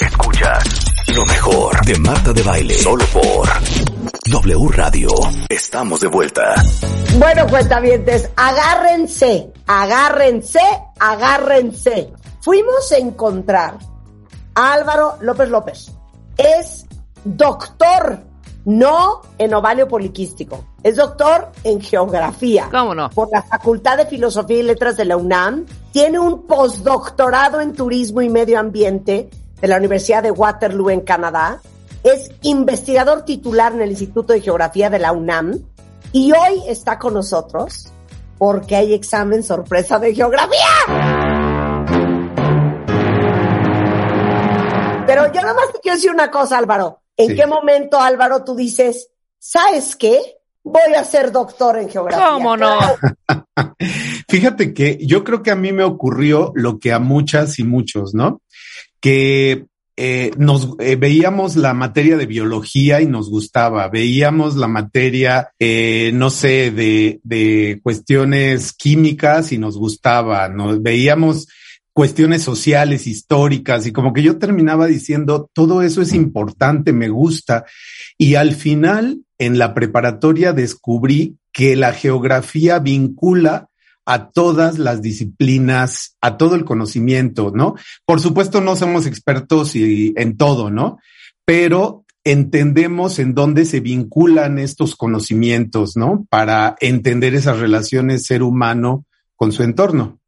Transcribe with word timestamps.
Escuchas 0.00 0.64
lo 1.14 1.24
mejor 1.26 1.84
de 1.84 1.96
Marta 2.00 2.32
de 2.32 2.42
Baile. 2.42 2.74
Solo 2.74 3.04
por 3.06 3.48
W 4.30 4.68
Radio. 4.70 5.08
Estamos 5.48 6.00
de 6.00 6.08
vuelta. 6.08 6.54
Bueno, 7.18 7.46
cuentavientes, 7.46 8.28
agárrense, 8.34 9.52
agárrense, 9.66 10.60
agárrense. 10.98 12.12
Fuimos 12.40 12.90
a 12.90 12.98
encontrar 12.98 13.78
a 14.56 14.72
Álvaro 14.72 15.18
López 15.20 15.48
López. 15.48 15.92
Es 16.36 16.86
doctor, 17.22 18.18
no 18.64 19.22
en 19.38 19.54
ovario 19.54 19.88
poliquístico. 19.88 20.64
Es 20.82 20.96
doctor 20.96 21.50
en 21.64 21.80
geografía. 21.80 22.68
¿Cómo 22.70 22.94
no? 22.94 23.10
Por 23.10 23.28
la 23.32 23.42
Facultad 23.42 23.98
de 23.98 24.06
Filosofía 24.06 24.58
y 24.58 24.62
Letras 24.62 24.96
de 24.96 25.04
la 25.04 25.16
UNAM. 25.16 25.66
Tiene 25.92 26.18
un 26.18 26.46
postdoctorado 26.46 27.60
en 27.60 27.72
turismo 27.74 28.22
y 28.22 28.28
medio 28.28 28.58
ambiente 28.58 29.28
de 29.60 29.68
la 29.68 29.76
Universidad 29.76 30.22
de 30.22 30.30
Waterloo 30.30 30.90
en 30.90 31.00
Canadá. 31.00 31.60
Es 32.02 32.30
investigador 32.42 33.22
titular 33.22 33.72
en 33.72 33.82
el 33.82 33.90
Instituto 33.90 34.32
de 34.32 34.40
Geografía 34.40 34.90
de 34.90 34.98
la 34.98 35.12
UNAM. 35.12 35.60
Y 36.12 36.32
hoy 36.32 36.62
está 36.68 36.98
con 36.98 37.14
nosotros 37.14 37.90
porque 38.38 38.76
hay 38.76 38.94
examen 38.94 39.42
sorpresa 39.42 39.98
de 39.98 40.14
geografía. 40.14 40.58
Pero 45.06 45.32
yo 45.32 45.40
nada 45.40 45.54
más 45.54 45.72
te 45.72 45.80
quiero 45.80 45.96
decir 45.96 46.10
una 46.10 46.30
cosa, 46.30 46.58
Álvaro. 46.58 47.03
¿En 47.16 47.28
Sí. 47.30 47.36
qué 47.36 47.46
momento, 47.46 48.00
Álvaro, 48.00 48.44
tú 48.44 48.54
dices, 48.56 49.08
¿sabes 49.38 49.96
qué? 49.96 50.20
Voy 50.62 50.94
a 50.96 51.04
ser 51.04 51.30
doctor 51.30 51.78
en 51.78 51.90
geografía. 51.90 52.28
¿Cómo 52.30 52.56
no? 52.56 52.78
Fíjate 54.28 54.72
que 54.72 54.98
yo 55.00 55.22
creo 55.22 55.42
que 55.42 55.50
a 55.50 55.56
mí 55.56 55.72
me 55.72 55.84
ocurrió 55.84 56.52
lo 56.54 56.78
que 56.78 56.92
a 56.92 56.98
muchas 56.98 57.58
y 57.58 57.64
muchos, 57.64 58.14
¿no? 58.14 58.40
Que 59.00 59.66
eh, 59.96 60.32
nos 60.38 60.70
eh, 60.80 60.96
veíamos 60.96 61.54
la 61.54 61.72
materia 61.72 62.16
de 62.16 62.26
biología 62.26 63.00
y 63.00 63.06
nos 63.06 63.30
gustaba, 63.30 63.86
veíamos 63.88 64.56
la 64.56 64.66
materia, 64.66 65.52
eh, 65.58 66.10
no 66.14 66.30
sé, 66.30 66.72
de, 66.72 67.20
de 67.22 67.78
cuestiones 67.82 68.72
químicas 68.72 69.52
y 69.52 69.58
nos 69.58 69.76
gustaba, 69.76 70.48
nos 70.48 70.82
veíamos 70.82 71.46
cuestiones 71.94 72.42
sociales, 72.42 73.06
históricas 73.06 73.86
y 73.86 73.92
como 73.92 74.12
que 74.12 74.22
yo 74.22 74.36
terminaba 74.38 74.86
diciendo, 74.86 75.48
todo 75.54 75.80
eso 75.80 76.02
es 76.02 76.12
importante, 76.12 76.92
me 76.92 77.08
gusta. 77.08 77.64
Y 78.18 78.34
al 78.34 78.54
final, 78.54 79.20
en 79.38 79.58
la 79.58 79.74
preparatoria, 79.74 80.52
descubrí 80.52 81.38
que 81.52 81.76
la 81.76 81.92
geografía 81.92 82.80
vincula 82.80 83.68
a 84.06 84.30
todas 84.30 84.78
las 84.78 85.02
disciplinas, 85.02 86.16
a 86.20 86.36
todo 86.36 86.56
el 86.56 86.64
conocimiento, 86.64 87.52
¿no? 87.54 87.76
Por 88.04 88.20
supuesto, 88.20 88.60
no 88.60 88.74
somos 88.74 89.06
expertos 89.06 89.76
y, 89.76 90.12
en 90.16 90.36
todo, 90.36 90.70
¿no? 90.70 90.98
Pero 91.44 92.04
entendemos 92.24 93.20
en 93.20 93.34
dónde 93.34 93.64
se 93.66 93.78
vinculan 93.80 94.58
estos 94.58 94.96
conocimientos, 94.96 95.96
¿no? 95.96 96.26
Para 96.28 96.74
entender 96.80 97.36
esas 97.36 97.60
relaciones 97.60 98.26
ser 98.26 98.42
humano 98.42 99.06
con 99.36 99.52
su 99.52 99.62
entorno. 99.62 100.18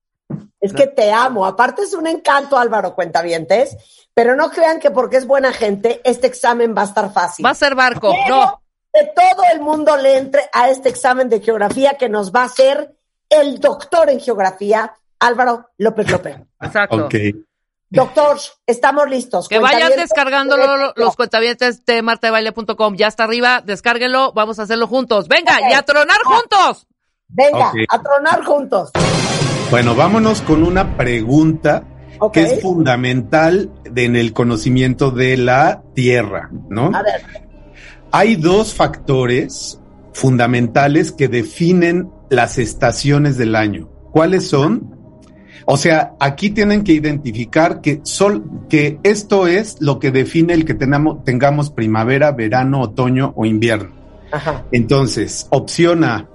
Es 0.66 0.72
que 0.72 0.86
te 0.86 1.12
amo. 1.12 1.46
Aparte 1.46 1.82
es 1.82 1.94
un 1.94 2.06
encanto, 2.06 2.58
Álvaro 2.58 2.94
Cuentavientes. 2.94 3.76
Pero 4.14 4.34
no 4.36 4.50
crean 4.50 4.80
que 4.80 4.90
porque 4.90 5.16
es 5.18 5.26
buena 5.26 5.52
gente, 5.52 6.00
este 6.04 6.26
examen 6.26 6.74
va 6.76 6.82
a 6.82 6.86
estar 6.86 7.12
fácil. 7.12 7.44
Va 7.44 7.50
a 7.50 7.54
ser 7.54 7.74
barco. 7.74 8.12
Quiero 8.12 8.36
No. 8.36 8.62
Que 8.92 9.04
todo 9.14 9.42
el 9.52 9.60
mundo 9.60 9.94
le 9.98 10.16
entre 10.16 10.48
a 10.54 10.70
este 10.70 10.88
examen 10.88 11.28
de 11.28 11.40
geografía 11.40 11.94
que 11.98 12.08
nos 12.08 12.32
va 12.32 12.42
a 12.42 12.46
hacer 12.46 12.96
el 13.28 13.60
doctor 13.60 14.08
en 14.08 14.20
geografía, 14.20 14.94
Álvaro 15.20 15.68
López 15.76 16.10
López. 16.10 16.36
Exacto. 16.62 17.04
Ok. 17.04 17.14
Doctor, 17.90 18.38
estamos 18.66 19.08
listos. 19.10 19.48
Que 19.48 19.58
vayan 19.58 19.92
descargándolo 19.96 20.76
lo- 20.78 20.92
los 20.96 21.14
cuentavientes 21.14 21.84
de 21.84 22.00
martadebaile.com. 22.02 22.96
Ya 22.96 23.06
está 23.08 23.24
arriba, 23.24 23.60
descárguenlo, 23.64 24.32
vamos 24.32 24.58
a 24.58 24.62
hacerlo 24.62 24.86
juntos. 24.88 25.28
Venga, 25.28 25.58
y 25.70 25.74
a 25.74 25.82
tronar 25.82 26.18
juntos. 26.24 26.86
Venga, 27.28 27.72
a 27.88 28.02
tronar 28.02 28.44
juntos. 28.44 28.90
Bueno, 29.70 29.96
vámonos 29.96 30.42
con 30.42 30.62
una 30.62 30.96
pregunta 30.96 31.84
que 32.32 32.42
es 32.42 32.62
fundamental 32.62 33.70
en 33.94 34.16
el 34.16 34.32
conocimiento 34.32 35.10
de 35.10 35.36
la 35.36 35.82
Tierra, 35.92 36.50
¿no? 36.70 36.86
A 36.94 37.02
ver, 37.02 37.20
Hay 38.12 38.36
dos 38.36 38.74
factores 38.74 39.80
fundamentales 40.12 41.10
que 41.12 41.28
definen 41.28 42.10
las 42.30 42.58
estaciones 42.58 43.36
del 43.36 43.56
año. 43.56 43.88
¿Cuáles 44.12 44.48
son? 44.48 44.94
O 45.66 45.76
sea, 45.76 46.14
aquí 46.20 46.50
tienen 46.50 46.84
que 46.84 46.92
identificar 46.92 47.80
que, 47.80 48.00
sol, 48.04 48.44
que 48.68 49.00
esto 49.02 49.48
es 49.48 49.78
lo 49.80 49.98
que 49.98 50.12
define 50.12 50.54
el 50.54 50.64
que 50.64 50.74
tenamos, 50.74 51.24
tengamos 51.24 51.70
primavera, 51.70 52.30
verano, 52.30 52.82
otoño 52.82 53.34
o 53.36 53.44
invierno. 53.44 53.90
ajá. 54.30 54.64
Entonces, 54.70 55.48
opción 55.50 56.04
A, 56.04 56.28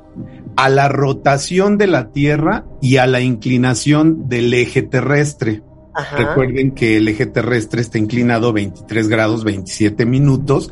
a 0.62 0.70
la 0.70 0.88
rotación 0.88 1.80
de 1.80 1.88
la 1.88 2.12
Tierra 2.12 2.66
y 2.84 2.98
a 2.98 3.08
la 3.08 3.20
inclinación 3.20 4.30
del 4.30 4.54
eje 4.54 4.84
terrestre. 4.84 5.64
Ajá. 5.96 6.16
Recuerden 6.16 6.74
que 6.76 6.98
el 6.98 7.08
eje 7.08 7.26
terrestre 7.26 7.82
está 7.82 7.98
inclinado 7.98 8.54
23 8.54 9.08
grados 9.08 9.44
27 9.44 10.06
minutos 10.06 10.72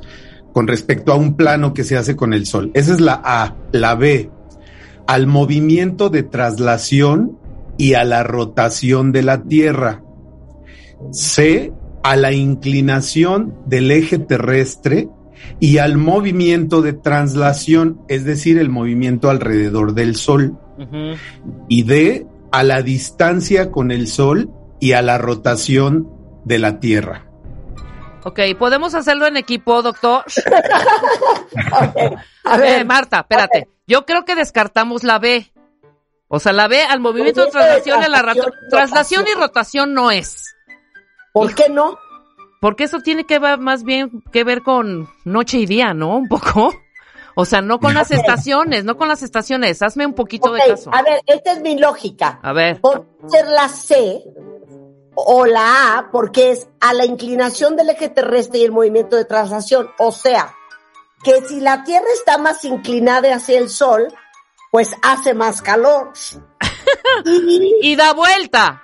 con 0.53 0.67
respecto 0.67 1.11
a 1.11 1.15
un 1.15 1.35
plano 1.35 1.73
que 1.73 1.83
se 1.83 1.97
hace 1.97 2.15
con 2.15 2.35
el 2.35 2.45
Sol. 2.45 2.69
Esa 2.75 2.93
es 2.93 3.01
la 3.01 3.19
A. 3.23 3.55
La 3.71 3.95
B, 3.95 4.29
al 5.07 5.25
movimiento 5.25 6.11
de 6.11 6.21
traslación 6.21 7.39
y 7.79 7.95
a 7.95 8.03
la 8.03 8.21
rotación 8.21 9.11
de 9.11 9.23
la 9.23 9.41
Tierra. 9.41 10.03
C, 11.11 11.73
a 12.03 12.15
la 12.15 12.31
inclinación 12.31 13.55
del 13.65 13.89
eje 13.89 14.19
terrestre 14.19 15.09
y 15.59 15.77
al 15.77 15.97
movimiento 15.97 16.81
de 16.81 16.93
traslación, 16.93 18.01
es 18.07 18.25
decir, 18.25 18.57
el 18.57 18.69
movimiento 18.69 19.29
alrededor 19.29 19.93
del 19.93 20.15
Sol 20.15 20.57
y 21.67 21.83
D, 21.83 22.25
a 22.51 22.63
la 22.63 22.81
distancia 22.81 23.69
con 23.71 23.91
el 23.91 24.07
Sol 24.07 24.49
y 24.79 24.93
a 24.93 25.01
la 25.01 25.17
rotación 25.17 26.09
de 26.45 26.59
la 26.59 26.79
Tierra. 26.79 27.25
Ok, 28.23 28.39
¿podemos 28.57 28.95
hacerlo 28.95 29.27
en 29.27 29.37
equipo, 29.37 29.81
doctor? 29.81 30.23
A 32.43 32.57
ver, 32.57 32.81
Eh, 32.81 32.85
Marta, 32.85 33.19
espérate. 33.21 33.67
Yo 33.87 34.05
creo 34.05 34.25
que 34.25 34.35
descartamos 34.35 35.03
la 35.03 35.19
B. 35.19 35.51
O 36.27 36.39
sea, 36.39 36.53
la 36.53 36.67
B 36.67 36.81
al 36.83 36.99
movimiento 36.99 37.41
de 37.41 37.47
Movimiento 37.47 37.59
de 37.75 37.81
traslación, 37.81 38.03
y 38.07 38.11
la 38.11 38.21
rato- 38.21 38.51
traslación 38.69 39.21
y 39.23 39.33
rotación. 39.33 39.41
rotación 39.47 39.93
no 39.93 40.11
es. 40.11 40.55
¿por 41.33 41.53
qué 41.55 41.69
no? 41.69 41.97
Porque 42.59 42.83
eso 42.85 42.99
tiene 42.99 43.25
que 43.25 43.39
ver 43.39 43.57
más 43.59 43.83
bien 43.83 44.21
que 44.31 44.43
ver 44.43 44.61
con 44.63 45.09
noche 45.23 45.59
y 45.59 45.65
día, 45.65 45.93
¿no? 45.93 46.17
Un 46.17 46.27
poco. 46.27 46.73
O 47.35 47.45
sea, 47.45 47.61
no 47.61 47.79
con 47.79 47.93
las 47.93 48.11
estaciones, 48.11 48.83
no 48.83 48.97
con 48.97 49.07
las 49.07 49.23
estaciones. 49.23 49.81
Hazme 49.81 50.05
un 50.05 50.13
poquito 50.13 50.51
de 50.51 50.59
caso. 50.67 50.91
A 50.93 51.01
ver, 51.01 51.21
esta 51.25 51.53
es 51.53 51.61
mi 51.61 51.77
lógica. 51.77 52.39
A 52.43 52.51
ver. 52.51 52.81
Podría 52.81 53.05
ser 53.29 53.47
la 53.47 53.69
C 53.69 54.23
o 55.15 55.45
la 55.45 55.97
A 55.97 56.11
porque 56.11 56.51
es 56.51 56.67
a 56.81 56.93
la 56.93 57.05
inclinación 57.05 57.77
del 57.77 57.91
eje 57.91 58.09
terrestre 58.09 58.59
y 58.59 58.63
el 58.65 58.73
movimiento 58.73 59.15
de 59.15 59.23
traslación. 59.23 59.89
O 59.99 60.11
sea, 60.11 60.53
que 61.23 61.41
si 61.47 61.61
la 61.61 61.85
Tierra 61.85 62.07
está 62.13 62.37
más 62.37 62.65
inclinada 62.65 63.33
hacia 63.33 63.57
el 63.59 63.69
Sol, 63.69 64.07
pues 64.69 64.93
hace 65.01 65.33
más 65.33 65.61
calor. 65.61 66.11
y, 67.25 67.75
Y 67.91 67.95
da 67.95 68.13
vuelta. 68.13 68.83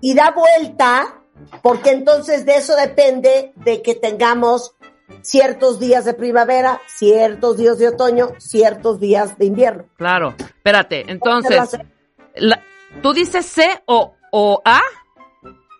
y 0.00 0.14
da 0.14 0.30
vuelta, 0.30 1.19
porque 1.62 1.90
entonces 1.90 2.44
de 2.46 2.56
eso 2.56 2.74
depende 2.76 3.52
de 3.56 3.82
que 3.82 3.94
tengamos 3.94 4.74
ciertos 5.22 5.80
días 5.80 6.04
de 6.04 6.14
primavera, 6.14 6.80
ciertos 6.86 7.56
días 7.56 7.78
de 7.78 7.88
otoño, 7.88 8.32
ciertos 8.38 9.00
días 9.00 9.36
de 9.38 9.46
invierno. 9.46 9.84
Claro. 9.96 10.34
Espérate. 10.38 11.04
Entonces, 11.10 11.78
la- 12.36 12.62
¿tú 13.02 13.12
dices 13.12 13.44
C 13.46 13.66
o, 13.86 14.14
o 14.30 14.62
A? 14.64 14.80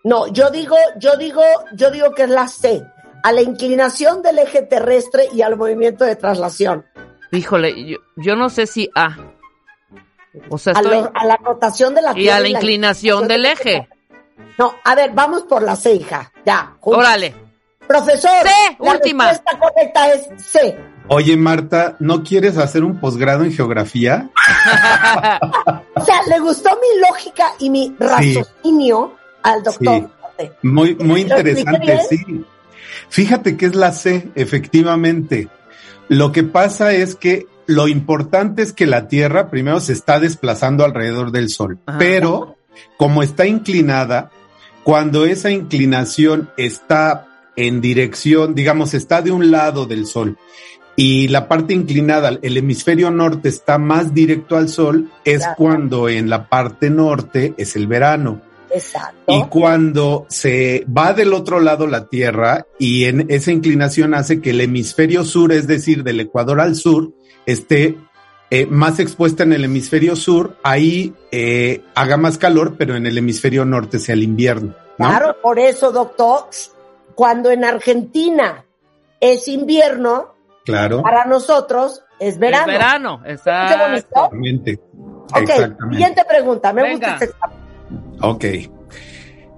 No, 0.03 0.27
yo 0.27 0.49
digo, 0.49 0.75
yo 0.97 1.15
digo, 1.17 1.41
yo 1.73 1.91
digo 1.91 2.11
que 2.13 2.23
es 2.23 2.29
la 2.29 2.47
C, 2.47 2.81
a 3.23 3.31
la 3.31 3.41
inclinación 3.41 4.21
del 4.21 4.39
eje 4.39 4.63
terrestre 4.63 5.27
y 5.33 5.43
al 5.43 5.55
movimiento 5.57 6.03
de 6.05 6.15
traslación. 6.15 6.85
Híjole, 7.31 7.85
yo, 7.85 7.99
yo 8.17 8.35
no 8.35 8.49
sé 8.49 8.65
si 8.67 8.89
A. 8.95 9.15
O 10.49 10.57
sea, 10.57 10.73
A, 10.73 10.79
estoy... 10.81 10.97
lo- 10.97 11.11
a 11.13 11.25
la 11.25 11.37
rotación 11.37 11.93
de 11.95 12.01
la 12.01 12.11
Y 12.11 12.15
Tierra 12.15 12.37
a 12.37 12.39
la 12.41 12.47
inclinación 12.49 13.27
del 13.27 13.45
eje. 13.45 13.87
No, 14.57 14.75
a 14.83 14.95
ver, 14.95 15.11
vamos 15.13 15.43
por 15.43 15.63
la 15.63 15.75
C, 15.75 15.93
hija. 15.93 16.31
Ya. 16.45 16.75
juntos. 16.79 17.03
Órale. 17.03 17.33
Profesor. 17.87 18.31
C, 18.43 18.77
la 18.79 18.91
última. 18.93 19.29
respuesta 19.29 19.59
correcta 19.59 20.13
es 20.13 20.43
C. 20.43 20.77
Oye, 21.07 21.35
Marta, 21.35 21.97
¿no 21.99 22.23
quieres 22.23 22.57
hacer 22.57 22.83
un 22.83 22.99
posgrado 22.99 23.43
en 23.43 23.53
geografía? 23.53 24.29
O 25.93 26.03
sea, 26.03 26.21
le 26.27 26.39
gustó 26.39 26.69
mi 26.71 26.99
lógica 26.99 27.53
y 27.59 27.69
mi 27.69 27.95
raciocinio 27.99 29.13
al 29.43 29.61
doctor. 29.61 30.09
Muy, 30.63 30.95
muy 30.95 31.25
¿Lo 31.25 31.35
expliqué 31.35 31.61
interesante, 31.61 31.99
sí. 32.09 32.45
Fíjate 33.09 33.57
que 33.57 33.67
es 33.67 33.75
la 33.75 33.91
C, 33.91 34.31
efectivamente. 34.35 35.47
Lo 36.07 36.31
que 36.31 36.43
pasa 36.43 36.93
es 36.93 37.15
que 37.15 37.45
lo 37.67 37.87
importante 37.87 38.63
es 38.63 38.73
que 38.73 38.87
la 38.87 39.07
Tierra 39.07 39.49
primero 39.49 39.79
se 39.79 39.93
está 39.93 40.19
desplazando 40.19 40.83
alrededor 40.83 41.31
del 41.31 41.49
Sol, 41.49 41.77
Ajá. 41.85 41.99
pero 41.99 42.57
como 42.97 43.23
está 43.23 43.45
inclinada, 43.45 44.31
cuando 44.83 45.25
esa 45.25 45.51
inclinación 45.51 46.49
está 46.57 47.27
en 47.55 47.81
dirección, 47.81 48.55
digamos, 48.55 48.93
está 48.93 49.21
de 49.21 49.31
un 49.31 49.51
lado 49.51 49.85
del 49.85 50.05
Sol 50.05 50.37
y 50.95 51.29
la 51.29 51.47
parte 51.47 51.73
inclinada, 51.73 52.37
el 52.41 52.57
hemisferio 52.57 53.11
norte 53.11 53.49
está 53.49 53.77
más 53.77 54.13
directo 54.13 54.57
al 54.57 54.69
Sol, 54.69 55.09
es 55.23 55.43
cuando 55.57 56.09
en 56.09 56.29
la 56.29 56.47
parte 56.47 56.89
norte 56.89 57.53
es 57.57 57.75
el 57.75 57.87
verano. 57.87 58.41
Exacto. 58.69 59.33
Y 59.33 59.43
cuando 59.45 60.25
se 60.29 60.85
va 60.85 61.13
del 61.13 61.33
otro 61.33 61.59
lado 61.59 61.87
la 61.87 62.07
Tierra 62.07 62.65
y 62.77 63.05
en 63.05 63.25
esa 63.29 63.51
inclinación 63.51 64.13
hace 64.13 64.41
que 64.41 64.51
el 64.51 64.61
hemisferio 64.61 65.25
sur, 65.25 65.51
es 65.51 65.67
decir, 65.67 66.03
del 66.03 66.21
Ecuador 66.21 66.61
al 66.61 66.75
sur, 66.75 67.11
esté 67.45 67.97
eh, 68.51 68.65
más 68.67 68.99
expuesta 68.99 69.43
en 69.43 69.53
el 69.53 69.63
hemisferio 69.63 70.15
sur, 70.15 70.57
ahí 70.61 71.13
eh, 71.31 71.83
haga 71.95 72.17
más 72.17 72.37
calor, 72.37 72.75
pero 72.77 72.95
en 72.95 73.05
el 73.07 73.17
hemisferio 73.17 73.63
norte 73.65 73.97
sea 73.97 74.13
el 74.13 74.23
invierno. 74.23 74.75
¿no? 74.97 75.07
Claro, 75.07 75.37
por 75.41 75.57
eso, 75.57 75.91
doctor, 75.91 76.47
cuando 77.15 77.49
en 77.49 77.63
Argentina 77.63 78.65
es 79.19 79.47
invierno, 79.47 80.35
Claro. 80.65 81.01
para 81.01 81.25
nosotros 81.25 82.03
es 82.19 82.37
verano. 82.37 82.71
Es 82.71 82.77
verano, 82.77 83.21
exacto. 83.25 83.77
bonito. 83.79 83.97
Exactamente. 83.97 84.79
Ok, 85.33 85.37
Exactamente. 85.41 85.95
siguiente 85.95 86.21
pregunta. 86.27 86.73
Me 86.73 86.81
Venga. 86.83 86.93
gusta 86.93 87.13
este 87.13 87.25
examen. 87.25 87.57
Ok. 88.21 88.45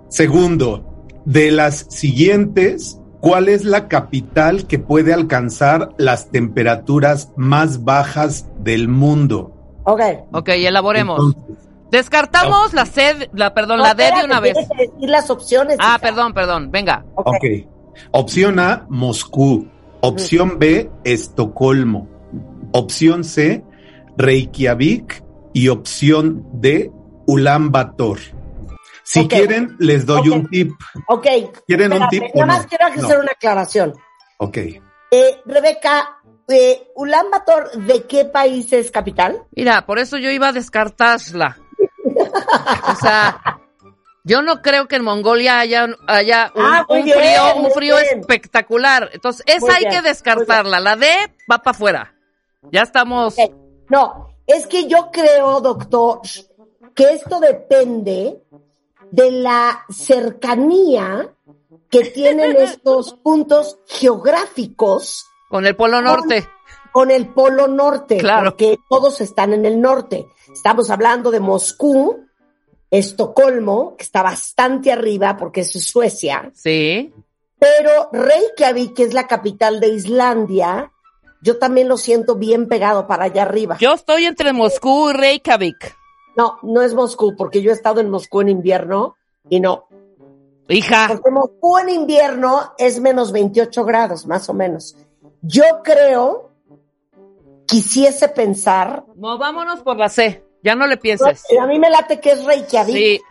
Segundo, 0.07 1.05
de 1.25 1.51
las 1.51 1.87
siguientes, 1.89 2.99
¿cuál 3.23 3.47
es 3.47 3.63
la 3.63 3.87
capital 3.87 4.67
que 4.67 4.79
puede 4.79 5.13
alcanzar 5.13 5.91
las 5.97 6.29
temperaturas 6.29 7.31
más 7.37 7.85
bajas 7.85 8.49
del 8.59 8.89
mundo? 8.89 9.53
Ok. 9.85 10.01
Ok, 10.33 10.49
elaboremos. 10.49 11.33
Entonces, 11.33 11.69
Descartamos 11.89 12.73
la 12.73 12.85
C, 12.85 13.29
la, 13.33 13.53
perdón, 13.53 13.77
No, 13.77 13.83
la 13.83 13.93
D 13.93 14.03
de 14.03 14.25
una 14.25 14.41
vez. 14.41 14.55
que 14.55 14.87
decir 14.87 15.09
las 15.09 15.29
opciones. 15.29 15.77
Ah, 15.79 15.91
hija. 15.91 15.99
perdón, 15.99 16.33
perdón, 16.33 16.69
venga. 16.69 17.05
Ok. 17.15 17.27
Ok. 17.27 17.45
Opción 18.11 18.59
A, 18.59 18.85
Moscú. 18.89 19.67
Opción 20.01 20.59
B, 20.59 20.89
Estocolmo. 21.05 22.09
Opción 22.73 23.23
C, 23.23 23.63
Reykjavik. 24.17 25.23
Y 25.53 25.69
opción 25.69 26.45
D, 26.53 26.91
Ulan 27.27 27.71
Bator. 27.71 28.17
Si 29.03 29.27
quieren, 29.27 29.75
les 29.79 30.05
doy 30.05 30.29
un 30.29 30.47
tip. 30.49 30.71
Ok. 31.07 31.27
¿Quieren 31.67 31.93
un 31.93 32.07
tip 32.09 32.23
Nada 32.33 32.45
no? 32.45 32.45
más 32.47 32.67
quiero 32.67 32.85
hacer 32.87 33.01
No. 33.17 33.19
una 33.23 33.31
aclaración. 33.31 33.93
Ok. 34.37 34.57
Eh, 34.57 35.41
Rebeca, 35.45 36.19
eh, 36.47 36.87
Ulan 36.95 37.29
Bator, 37.29 37.71
¿de 37.73 38.03
qué 38.03 38.25
país 38.25 38.71
es 38.73 38.89
capital? 38.91 39.43
Mira, 39.51 39.85
por 39.85 39.99
eso 39.99 40.17
yo 40.17 40.29
iba 40.31 40.47
a 40.47 40.53
descartarla. 40.53 41.57
O 42.91 42.95
sea, 42.95 43.59
yo 44.23 44.41
no 44.41 44.61
creo 44.61 44.87
que 44.87 44.95
en 44.95 45.03
Mongolia 45.03 45.59
haya, 45.59 45.85
haya 46.07 46.51
un, 46.55 46.63
Ah, 46.65 46.85
muy 46.87 46.99
un 46.99 47.05
bien, 47.05 47.17
frío, 47.19 47.55
muy 47.57 47.65
un 47.65 47.71
frío 47.71 47.97
bien. 47.97 48.19
espectacular. 48.21 49.09
Entonces, 49.13 49.43
esa 49.47 49.65
Muy 49.65 49.75
hay 49.75 49.81
bien, 49.85 49.91
que 50.01 50.01
descartarla. 50.07 50.79
La 50.79 50.95
D 50.95 51.07
va 51.51 51.57
para 51.59 51.71
afuera. 51.75 52.13
Ya 52.71 52.81
estamos. 52.83 53.35
No, 53.89 54.29
es 54.47 54.65
que 54.67 54.87
yo 54.87 55.09
creo, 55.11 55.59
doctor, 55.61 56.21
que 56.95 57.03
esto 57.13 57.39
depende 57.39 58.41
de 59.13 59.29
la 59.29 59.85
cercanía 59.89 61.29
que 61.91 62.05
tienen 62.05 62.55
estos 62.57 63.13
puntos 63.13 63.77
geográficos 63.87 65.27
Con 65.49 65.67
el 65.67 65.75
Polo 65.75 66.01
Norte. 66.01 66.49
con 66.91 67.11
el 67.11 67.27
Polo 67.27 67.67
Norte, 67.67 68.17
Claro. 68.17 68.51
porque 68.51 68.79
todos 68.89 69.21
están 69.21 69.53
en 69.53 69.65
el 69.65 69.79
norte. 69.79 70.25
Estamos 70.51 70.89
hablando 70.89 71.29
de 71.29 71.39
Moscú, 71.39 72.25
Estocolmo, 72.89 73.95
que 73.97 74.03
está 74.03 74.23
bastante 74.23 74.91
arriba 74.91 75.37
porque 75.37 75.61
es 75.61 75.71
Suecia, 75.71 76.51
Sí. 76.55 77.13
pero 77.59 78.09
Reykjavik, 78.11 78.95
que 78.95 79.03
es 79.03 79.13
la 79.13 79.27
capital 79.27 79.79
de 79.79 79.89
Islandia, 79.89 80.91
yo 81.41 81.59
también 81.59 81.87
lo 81.87 81.97
siento 81.97 82.35
bien 82.35 82.67
pegado 82.67 83.05
para 83.05 83.25
allá 83.25 83.43
arriba. 83.43 83.77
Yo 83.79 83.93
estoy 83.93 84.25
entre 84.25 84.53
Moscú 84.53 85.09
y 85.11 85.13
Reykjavik. 85.13 85.95
No, 86.35 86.57
no 86.63 86.81
es 86.81 86.93
Moscú, 86.93 87.35
porque 87.35 87.61
yo 87.61 87.71
he 87.71 87.73
estado 87.73 87.99
en 88.01 88.09
Moscú 88.09 88.41
en 88.41 88.49
invierno 88.49 89.15
y 89.49 89.59
no. 89.59 89.87
Hija. 90.69 91.07
Porque 91.09 91.29
Moscú 91.31 91.77
en 91.77 91.89
invierno 91.89 92.73
es 92.77 92.99
menos 92.99 93.31
28 93.31 93.83
grados, 93.85 94.25
más 94.25 94.49
o 94.49 94.53
menos. 94.53 94.95
Yo 95.41 95.63
creo, 95.83 96.49
quisiese 97.67 98.29
pensar, 98.29 99.03
No, 99.15 99.37
vámonos 99.37 99.81
por 99.81 99.97
la 99.97 100.09
C. 100.09 100.43
Ya 100.63 100.75
no 100.75 100.87
le 100.87 100.95
no, 100.95 101.01
pienses. 101.01 101.43
a 101.59 101.67
mí 101.67 101.77
me 101.79 101.89
late 101.89 102.19
que 102.19 102.31
es 102.31 102.45
Reykjavik, 102.45 102.95
Sí. 102.95 103.21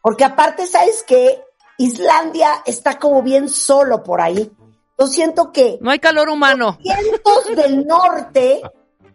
porque 0.00 0.24
aparte, 0.24 0.66
¿sabes 0.66 1.04
qué? 1.06 1.42
Islandia 1.78 2.62
está 2.64 2.98
como 2.98 3.22
bien 3.22 3.48
solo 3.48 4.02
por 4.02 4.20
ahí. 4.20 4.50
Yo 4.98 5.06
siento 5.08 5.52
que 5.52 5.78
No 5.82 5.90
hay 5.90 5.98
calor 5.98 6.28
humano. 6.30 6.78
vientos 6.80 7.54
del 7.56 7.84
norte 7.86 8.62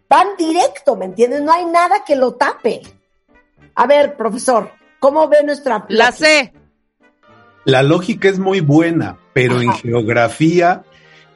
van 0.08 0.36
directo, 0.36 0.94
¿me 0.94 1.06
entiendes? 1.06 1.40
No 1.42 1.52
hay 1.52 1.64
nada 1.64 2.04
que 2.04 2.14
lo 2.14 2.34
tape. 2.34 2.82
A 3.74 3.86
ver, 3.86 4.16
profesor, 4.16 4.70
¿cómo 5.00 5.28
ve 5.28 5.38
nuestra 5.44 5.84
La 5.88 6.12
C. 6.12 6.52
La 7.64 7.82
lógica 7.82 8.28
es 8.28 8.38
muy 8.38 8.60
buena, 8.60 9.18
pero 9.32 9.60
en 9.60 9.72
geografía 9.72 10.82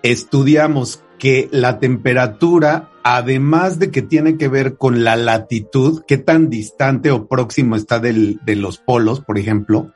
estudiamos 0.02 1.02
que 1.18 1.48
la 1.50 1.78
temperatura, 1.78 2.90
además 3.02 3.78
de 3.78 3.90
que 3.90 4.02
tiene 4.02 4.36
que 4.36 4.48
ver 4.48 4.76
con 4.76 5.02
la 5.04 5.16
latitud, 5.16 6.02
qué 6.06 6.18
tan 6.18 6.50
distante 6.50 7.10
o 7.10 7.26
próximo 7.26 7.76
está 7.76 8.00
del- 8.00 8.38
de 8.44 8.56
los 8.56 8.78
polos, 8.78 9.20
por 9.20 9.38
ejemplo, 9.38 9.92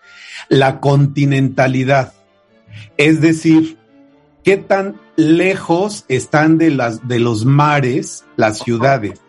la 0.48 0.80
continentalidad, 0.80 2.14
es 2.96 3.20
decir, 3.20 3.76
qué 4.44 4.56
tan 4.56 4.98
lejos 5.16 6.04
están 6.08 6.56
de, 6.56 6.70
las, 6.70 7.06
de 7.06 7.18
los 7.18 7.44
mares 7.44 8.24
las 8.36 8.58
ciudades. 8.58 9.20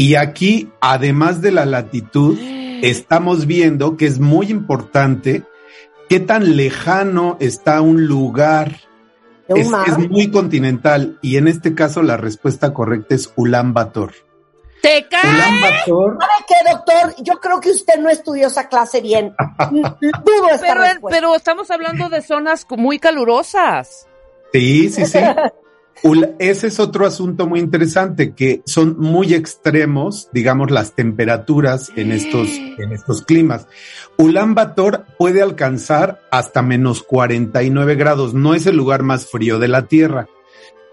Y 0.00 0.14
aquí, 0.14 0.70
además 0.80 1.42
de 1.42 1.50
la 1.50 1.66
latitud, 1.66 2.38
estamos 2.82 3.46
viendo 3.46 3.96
que 3.96 4.06
es 4.06 4.20
muy 4.20 4.46
importante 4.46 5.42
qué 6.08 6.20
tan 6.20 6.56
lejano 6.56 7.36
está 7.40 7.80
un 7.80 8.06
lugar. 8.06 8.76
Es, 9.48 9.66
es 9.86 9.98
muy 10.10 10.30
continental 10.30 11.18
y 11.20 11.36
en 11.38 11.48
este 11.48 11.74
caso 11.74 12.02
la 12.02 12.16
respuesta 12.16 12.72
correcta 12.72 13.14
es 13.16 13.32
Ulan 13.34 13.74
Bator. 13.74 14.12
¿Te 14.82 15.08
cae? 15.08 15.28
Ulan 15.28 15.60
Bator, 15.62 16.18
¿Sabe 16.20 16.32
qué, 16.46 16.70
doctor? 16.70 17.24
Yo 17.24 17.40
creo 17.40 17.58
que 17.60 17.70
usted 17.70 17.98
no 17.98 18.08
estudió 18.10 18.46
esa 18.46 18.68
clase 18.68 19.00
bien. 19.00 19.34
Dudo 19.70 20.48
esta 20.52 20.60
Pero, 20.60 20.80
respuesta. 20.82 21.08
pero 21.10 21.34
estamos 21.34 21.70
hablando 21.72 22.08
de 22.08 22.22
zonas 22.22 22.66
muy 22.76 22.98
calurosas. 23.00 24.06
sí, 24.52 24.90
sí, 24.90 25.06
sí. 25.06 25.18
Ese 26.38 26.68
es 26.68 26.78
otro 26.78 27.06
asunto 27.06 27.46
muy 27.46 27.60
interesante, 27.60 28.32
que 28.32 28.62
son 28.64 28.96
muy 28.98 29.34
extremos, 29.34 30.28
digamos, 30.32 30.70
las 30.70 30.94
temperaturas 30.94 31.90
en 31.96 32.12
estos, 32.12 32.48
en 32.50 32.92
estos 32.92 33.22
climas. 33.22 33.66
Ulan 34.16 34.54
Bator 34.54 35.04
puede 35.18 35.42
alcanzar 35.42 36.20
hasta 36.30 36.62
menos 36.62 37.02
49 37.02 37.96
grados. 37.96 38.34
No 38.34 38.54
es 38.54 38.66
el 38.66 38.76
lugar 38.76 39.02
más 39.02 39.26
frío 39.26 39.58
de 39.58 39.68
la 39.68 39.86
Tierra, 39.86 40.28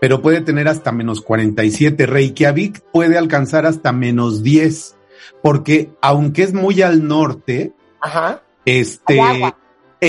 pero 0.01 0.21
puede 0.21 0.41
tener 0.41 0.67
hasta 0.67 0.91
menos 0.91 1.21
47. 1.21 2.05
Reykjavik 2.05 2.81
puede 2.91 3.17
alcanzar 3.17 3.65
hasta 3.65 3.91
menos 3.91 4.41
10, 4.41 4.95
porque 5.43 5.91
aunque 6.01 6.43
es 6.43 6.53
muy 6.53 6.81
al 6.81 7.07
norte, 7.07 7.74
Ajá. 8.01 8.41
este, 8.65 9.21
agua. 9.21 9.57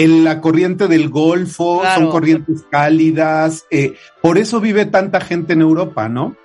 En 0.02 0.24
la 0.24 0.40
corriente 0.40 0.88
del 0.88 1.08
Golfo, 1.08 1.80
Claro. 1.80 2.00
son 2.02 2.10
corrientes 2.10 2.64
cálidas, 2.70 3.64
eh, 3.70 3.94
por 4.22 4.38
eso 4.38 4.60
vive 4.60 4.84
tanta 4.86 5.20
gente 5.20 5.54
en 5.54 5.62
Europa, 5.62 6.08
¿no? 6.08 6.36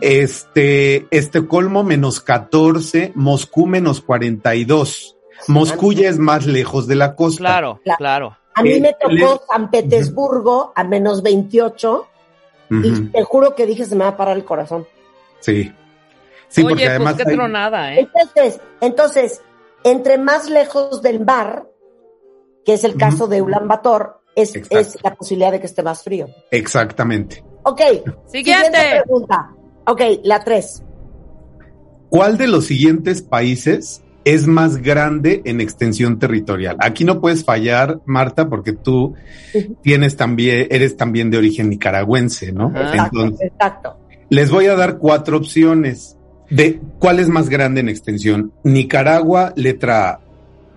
Este, 0.00 1.06
Estocolmo 1.10 1.84
menos 1.84 2.20
14, 2.20 3.12
Moscú 3.14 3.66
menos 3.66 4.00
42. 4.00 5.16
Moscú 5.48 5.92
ya 5.92 6.08
es 6.08 6.18
más 6.18 6.46
lejos 6.46 6.86
de 6.86 6.96
la 6.96 7.14
costa. 7.14 7.38
Claro, 7.38 7.80
Claro. 7.98 8.36
A 8.54 8.62
mí 8.62 8.72
Eh, 8.72 8.80
me 8.80 8.94
tocó 9.00 9.42
San 9.48 9.70
Petersburgo 9.70 10.72
a 10.74 10.82
menos 10.84 11.22
28 11.22 12.06
y 12.70 13.00
te 13.10 13.22
juro 13.22 13.54
que 13.54 13.64
dije 13.66 13.84
se 13.84 13.94
me 13.94 14.04
va 14.04 14.10
a 14.10 14.16
parar 14.16 14.36
el 14.36 14.44
corazón. 14.44 14.86
Sí. 15.38 15.72
Sí, 16.48 16.62
porque 16.62 16.74
Oye, 16.82 16.88
además 16.88 17.14
pues 17.14 17.26
qué 17.26 17.32
tronada, 17.34 17.94
¿eh? 17.94 18.00
Entonces, 18.12 18.60
entonces, 18.80 19.42
entre 19.84 20.18
más 20.18 20.50
lejos 20.50 21.00
del 21.00 21.24
mar, 21.24 21.64
que 22.64 22.74
es 22.74 22.84
el 22.84 22.96
caso 22.96 23.26
de 23.26 23.42
Ulan 23.42 23.68
Bator, 23.68 24.20
es, 24.36 24.54
es 24.70 24.98
la 25.02 25.14
posibilidad 25.14 25.52
de 25.52 25.60
que 25.60 25.66
esté 25.66 25.82
más 25.82 26.02
frío. 26.02 26.28
Exactamente. 26.50 27.44
Ok. 27.64 27.80
Siguiente. 28.26 28.78
pregunta. 29.04 29.50
Ok, 29.86 30.00
la 30.24 30.40
tres. 30.40 30.82
¿Cuál 32.08 32.38
de 32.38 32.48
los 32.48 32.66
siguientes 32.66 33.22
países 33.22 34.02
es 34.24 34.46
más 34.46 34.78
grande 34.78 35.42
en 35.44 35.60
extensión 35.60 36.18
territorial? 36.18 36.76
Aquí 36.80 37.04
no 37.04 37.20
puedes 37.20 37.44
fallar, 37.44 38.00
Marta, 38.04 38.48
porque 38.48 38.72
tú 38.72 39.14
tienes 39.82 40.16
también, 40.16 40.66
eres 40.70 40.96
también 40.96 41.30
de 41.30 41.38
origen 41.38 41.70
nicaragüense, 41.70 42.52
¿no? 42.52 42.68
Exacto, 42.70 43.22
Entonces, 43.22 43.46
exacto. 43.48 43.96
les 44.28 44.50
voy 44.50 44.66
a 44.66 44.74
dar 44.74 44.98
cuatro 44.98 45.36
opciones 45.36 46.16
de 46.50 46.80
cuál 46.98 47.20
es 47.20 47.28
más 47.28 47.48
grande 47.48 47.80
en 47.80 47.88
extensión. 47.88 48.52
Nicaragua, 48.64 49.52
letra 49.56 50.10
A, 50.10 50.20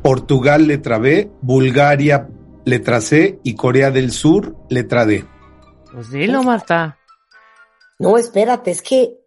Portugal, 0.04 0.68
letra 0.68 0.98
B, 1.00 1.32
Bulgaria, 1.42 2.28
letra 2.66 3.00
C 3.02 3.40
y 3.44 3.56
Corea 3.56 3.90
del 3.90 4.12
Sur, 4.12 4.56
letra 4.70 5.06
D. 5.06 5.26
Pues 5.94 6.12
dilo, 6.12 6.44
Marta. 6.44 6.98
No, 8.00 8.18
espérate, 8.18 8.72
es 8.72 8.82
que, 8.82 9.18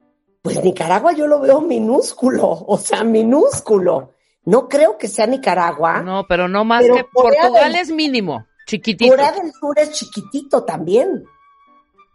pues 0.43 0.63
Nicaragua 0.63 1.13
yo 1.13 1.27
lo 1.27 1.41
veo 1.41 1.61
minúsculo, 1.63 2.47
o 2.67 2.79
sea, 2.79 3.05
minúsculo. 3.05 4.13
No 4.45 4.69
creo 4.69 4.97
que 4.99 5.09
sea 5.09 5.27
Nicaragua. 5.27 6.03
No, 6.03 6.25
pero 6.29 6.47
no 6.47 6.65
más 6.65 6.83
Pero 6.83 6.95
que 6.97 7.05
Corea 7.13 7.41
Portugal 7.43 7.73
del- 7.73 7.81
es 7.83 7.91
mínimo, 7.91 8.47
chiquitito. 8.67 9.11
Corea 9.11 9.33
del 9.33 9.51
Sur 9.53 9.79
es 9.79 9.91
chiquitito 9.93 10.63
también. 10.65 11.25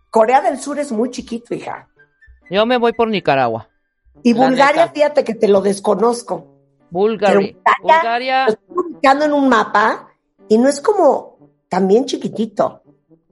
Corea 0.09 0.39
del 0.41 0.57
Sur 0.59 0.79
es 0.79 0.91
muy 0.91 1.09
chiquito, 1.09 1.53
hija. 1.55 1.89
Yo 2.49 2.65
me 2.65 2.77
voy 2.77 2.93
por 2.93 3.07
Nicaragua. 3.09 3.69
Y 4.23 4.33
Bulgaria, 4.33 4.83
neta. 4.83 4.93
fíjate 4.93 5.23
que 5.23 5.35
te 5.35 5.47
lo 5.47 5.61
desconozco. 5.61 6.50
Bulgaria. 6.91 7.55
Bulgaria-. 7.81 8.45
Lo 8.45 8.51
estoy 8.53 9.25
en 9.25 9.33
un 9.33 9.49
mapa 9.49 10.09
y 10.47 10.57
no 10.57 10.69
es 10.69 10.79
como 10.79 11.37
también 11.67 12.05
chiquitito. 12.05 12.83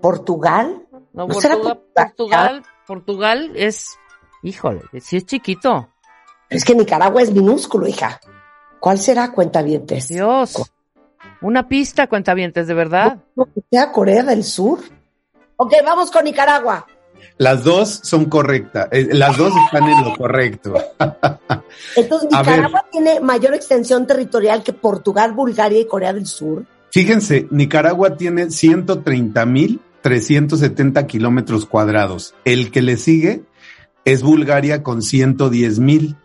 Portugal, 0.02 0.88
No, 1.12 1.28
¿No 1.28 1.34
Portugal, 1.34 1.82
Portugal? 1.94 2.64
Portugal, 2.88 3.52
es, 3.56 3.98
híjole, 4.44 4.82
sí 5.02 5.18
es 5.18 5.26
chiquito. 5.26 5.90
es 6.50 6.64
que 6.64 6.74
Nicaragua 6.74 7.22
es 7.22 7.32
minúsculo, 7.34 7.86
hija. 7.86 8.20
¿Cuál 8.80 8.98
será 8.98 9.32
cuentavientes? 9.34 10.08
Dios. 10.08 10.72
Una 11.42 11.68
pista, 11.68 12.08
cuentavientes, 12.08 12.68
de 12.68 12.74
verdad. 12.74 13.20
No, 13.36 13.46
que 13.46 13.62
sea 13.70 13.92
Corea 13.92 14.24
del 14.24 14.44
Sur. 14.44 14.80
Ok, 15.58 15.74
vamos 15.84 16.10
con 16.12 16.24
Nicaragua. 16.24 16.88
Las 17.40 17.64
dos 17.64 18.02
son 18.04 18.26
correctas, 18.26 18.90
eh, 18.92 19.08
las 19.14 19.36
dos 19.38 19.54
están 19.66 19.90
en 19.90 20.04
lo 20.04 20.16
correcto. 20.16 20.74
Entonces. 21.96 22.30
Nicaragua 22.30 22.86
tiene 22.92 23.20
mayor 23.22 23.54
extensión 23.54 24.06
territorial 24.06 24.62
que 24.62 24.74
Portugal, 24.74 25.32
Bulgaria 25.34 25.80
y 25.80 25.88
Corea 25.88 26.14
del 26.14 26.28
Sur. 26.28 26.66
Fíjense, 26.92 27.48
Nicaragua 27.50 28.18
tiene 28.18 28.52
130 28.52 29.46
mil 29.46 29.80
370 30.02 31.08
kilómetros 31.08 31.66
cuadrados. 31.66 32.34
El 32.46 32.72
que 32.72 32.82
le 32.82 32.98
sigue 32.98 33.44
es 34.06 34.22
Bulgaria 34.22 34.84
con 34.84 35.02
110 35.02 35.80
mil. 35.80 36.16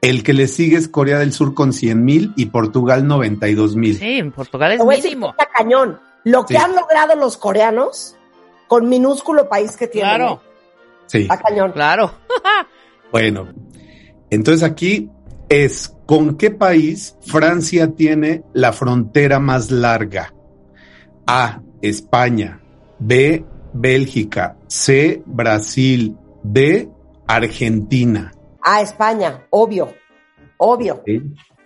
El 0.00 0.22
que 0.22 0.32
le 0.32 0.46
sigue 0.46 0.76
es 0.76 0.88
Corea 0.88 1.18
del 1.18 1.32
Sur 1.32 1.54
con 1.54 1.72
100 1.72 2.04
mil 2.04 2.32
y 2.36 2.46
Portugal 2.46 3.06
92 3.06 3.76
mil. 3.76 3.96
Sí, 3.98 4.18
en 4.18 4.30
Portugal 4.32 4.72
es 4.72 4.84
mínimo. 5.04 5.34
cañón. 5.56 5.98
Lo 6.24 6.44
que 6.44 6.54
Sí. 6.54 6.60
han 6.62 6.74
logrado 6.74 7.14
los 7.16 7.36
coreanos 7.36 8.15
con 8.68 8.88
minúsculo 8.88 9.48
país 9.48 9.76
que 9.76 9.86
tienen. 9.86 10.16
Claro. 10.16 10.42
Sí. 11.06 11.22
Está 11.22 11.38
cañón. 11.38 11.72
claro. 11.72 12.12
Bueno, 13.12 13.48
entonces 14.30 14.64
aquí 14.64 15.08
es 15.48 15.94
con 16.06 16.36
qué 16.36 16.50
país 16.50 17.16
Francia 17.24 17.92
tiene 17.94 18.42
la 18.52 18.72
frontera 18.72 19.38
más 19.38 19.70
larga. 19.70 20.34
A, 21.26 21.62
España. 21.80 22.60
B, 22.98 23.44
Bélgica. 23.72 24.56
C, 24.66 25.22
Brasil. 25.24 26.16
D, 26.42 26.88
Argentina. 27.26 28.32
Ah, 28.60 28.80
España, 28.82 29.46
obvio. 29.50 29.94
Obvio. 30.58 31.02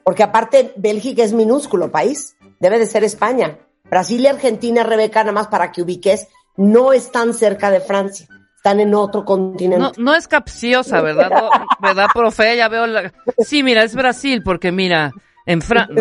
Porque 0.04 0.22
aparte, 0.22 0.72
Bélgica 0.76 1.24
es 1.24 1.32
minúsculo 1.32 1.90
país. 1.90 2.36
Debe 2.58 2.78
de 2.78 2.86
ser 2.86 3.04
España. 3.04 3.58
Brasil 3.90 4.20
y 4.20 4.26
Argentina, 4.26 4.84
Rebeca, 4.84 5.20
nada 5.20 5.32
más 5.32 5.48
para 5.48 5.72
que 5.72 5.82
ubiques, 5.82 6.28
no 6.60 6.92
están 6.92 7.34
cerca 7.34 7.70
de 7.70 7.80
Francia. 7.80 8.26
Están 8.56 8.78
en 8.80 8.94
otro 8.94 9.24
continente. 9.24 9.78
No, 9.78 9.92
no 9.96 10.14
es 10.14 10.28
capciosa, 10.28 11.00
¿verdad? 11.00 11.30
No, 11.30 11.48
¿Verdad, 11.80 12.08
profe? 12.12 12.56
Ya 12.58 12.68
veo 12.68 12.86
la... 12.86 13.10
Sí, 13.38 13.62
mira, 13.62 13.82
es 13.84 13.94
Brasil, 13.94 14.42
porque 14.42 14.70
mira, 14.70 15.12
en 15.46 15.62
Francia... 15.62 15.94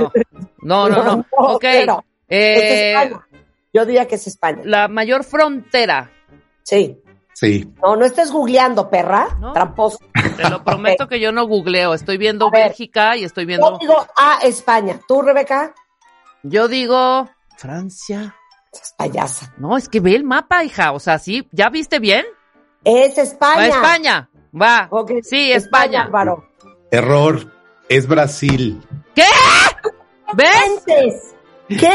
No, 0.61 0.89
no, 0.89 0.89
no, 0.89 1.03
no. 1.17 1.25
Ok. 1.37 1.61
pero 1.61 2.03
es 2.27 2.37
Eh, 2.37 2.91
España. 2.93 3.25
Yo 3.71 3.85
diría 3.85 4.07
que 4.07 4.15
es 4.15 4.27
España. 4.27 4.61
la 4.65 4.87
mayor 4.89 5.23
frontera. 5.23 6.11
Sí. 6.63 7.01
Sí. 7.33 7.71
No, 7.81 7.95
no 7.95 8.03
estés 8.03 8.29
googleando, 8.29 8.89
perra. 8.89 9.37
No. 9.39 9.53
Tramposo. 9.53 9.99
Te 10.35 10.49
lo 10.49 10.61
prometo 10.61 11.07
que 11.07 11.21
yo 11.21 11.31
no 11.31 11.47
googleo. 11.47 11.93
Estoy 11.93 12.17
viendo 12.17 12.47
A 12.47 12.51
ver. 12.51 12.63
Bélgica 12.65 13.15
y 13.15 13.23
estoy 13.23 13.45
Yo 13.45 13.47
viendo... 13.47 13.77
digo 13.79 13.95
A, 14.17 14.39
España. 14.43 14.99
¿Tú, 15.07 15.21
Rebeca? 15.21 15.73
Yo 16.43 16.67
digo... 16.67 17.29
Francia. 17.55 18.35
Es 18.71 18.93
payasa. 18.97 19.53
No, 19.57 19.77
es 19.77 19.89
que 19.89 19.99
ve 19.99 20.15
el 20.15 20.23
mapa, 20.23 20.63
hija. 20.63 20.91
O 20.91 20.99
sea, 20.99 21.19
¿sí? 21.19 21.47
¿Ya 21.51 21.69
viste 21.69 21.99
bien? 21.99 22.25
Es 22.83 23.17
España. 23.17 23.55
Va 23.57 23.67
España. 23.67 24.29
Va. 24.59 24.87
Ok, 24.91 25.11
Sí, 25.23 25.51
España. 25.51 26.03
Álvaro. 26.03 26.45
Error. 26.91 27.51
Es 27.87 28.07
Brasil. 28.07 28.81
¿Qué? 29.15 29.23
¿Ves? 30.33 31.35
¿Qué? 31.67 31.91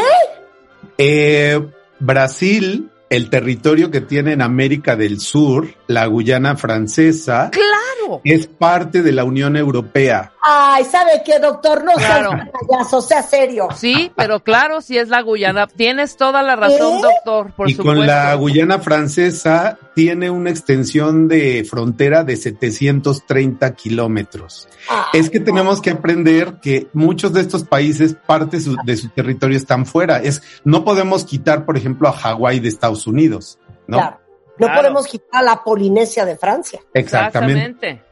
Eh, 0.99 1.61
Brasil, 2.00 2.90
el 3.11 3.31
territorio 3.31 3.90
que 3.90 4.00
tiene 4.00 4.33
en 4.33 4.43
América 4.43 4.97
del 4.97 5.21
Sur, 5.21 5.69
la 5.87 6.07
Guyana 6.07 6.57
francesa, 6.57 7.50
Claro. 7.52 8.04
Es 8.25 8.47
parte 8.47 9.03
de 9.03 9.13
la 9.13 9.25
Unión 9.25 9.57
Europea. 9.57 10.33
Ay, 10.43 10.85
¿sabe 10.85 11.23
qué, 11.25 11.39
doctor? 11.39 11.85
No 11.85 11.93
Claro. 11.93 12.31
seas 12.33 12.51
payaso, 12.69 13.01
sea 13.01 13.23
serio. 13.23 13.69
Sí, 13.77 14.13
pero 14.17 14.41
claro, 14.41 14.81
si 14.81 14.99
es 14.99 15.09
la 15.09 15.23
Guyana. 15.23 15.67
Tienes 15.67 16.17
toda 16.17 16.43
la 16.43 16.55
razón, 16.57 16.99
¿Eh? 16.99 17.03
doctor, 17.03 17.53
por 17.55 17.69
y 17.71 17.75
supuesto. 17.75 17.99
con 18.01 18.07
la 18.07 18.35
Guyana 18.35 18.79
francesa 18.79 19.79
tiene 19.95 20.29
una 20.31 20.51
extensión 20.51 21.29
de 21.29 21.65
frontera 21.69 22.25
de 22.25 22.37
730 22.37 23.75
kilómetros. 23.75 24.69
Ay, 24.89 25.21
Es 25.21 25.31
que 25.31 25.41
tenemos 25.41 25.81
que 25.81 25.91
aprender 25.91 26.55
que 26.61 26.89
muchos 26.93 27.33
de 27.33 27.41
estos 27.41 27.65
países, 27.65 28.15
parte 28.27 28.61
su- 28.61 28.77
de 28.85 28.97
su 28.97 29.09
territorio 29.11 29.57
están 29.57 29.87
fuera. 29.87 30.19
Es, 30.19 30.43
no 30.65 30.85
podemos 30.85 31.25
quitar, 31.25 31.65
por 31.65 31.77
ejemplo, 31.77 32.09
a 32.09 32.13
Hawái 32.13 32.61
de 32.61 32.69
Estados 32.69 33.07
Unidos, 33.07 33.59
¿no? 33.87 33.99
claro. 33.99 34.19
No 34.59 34.67
Claro. 34.67 34.83
podemos 34.83 35.07
quitar 35.07 35.41
a 35.41 35.43
la 35.43 35.65
Polinesia 35.65 36.25
de 36.25 36.37
Francia. 36.37 36.81
Exactamente. 36.93 38.03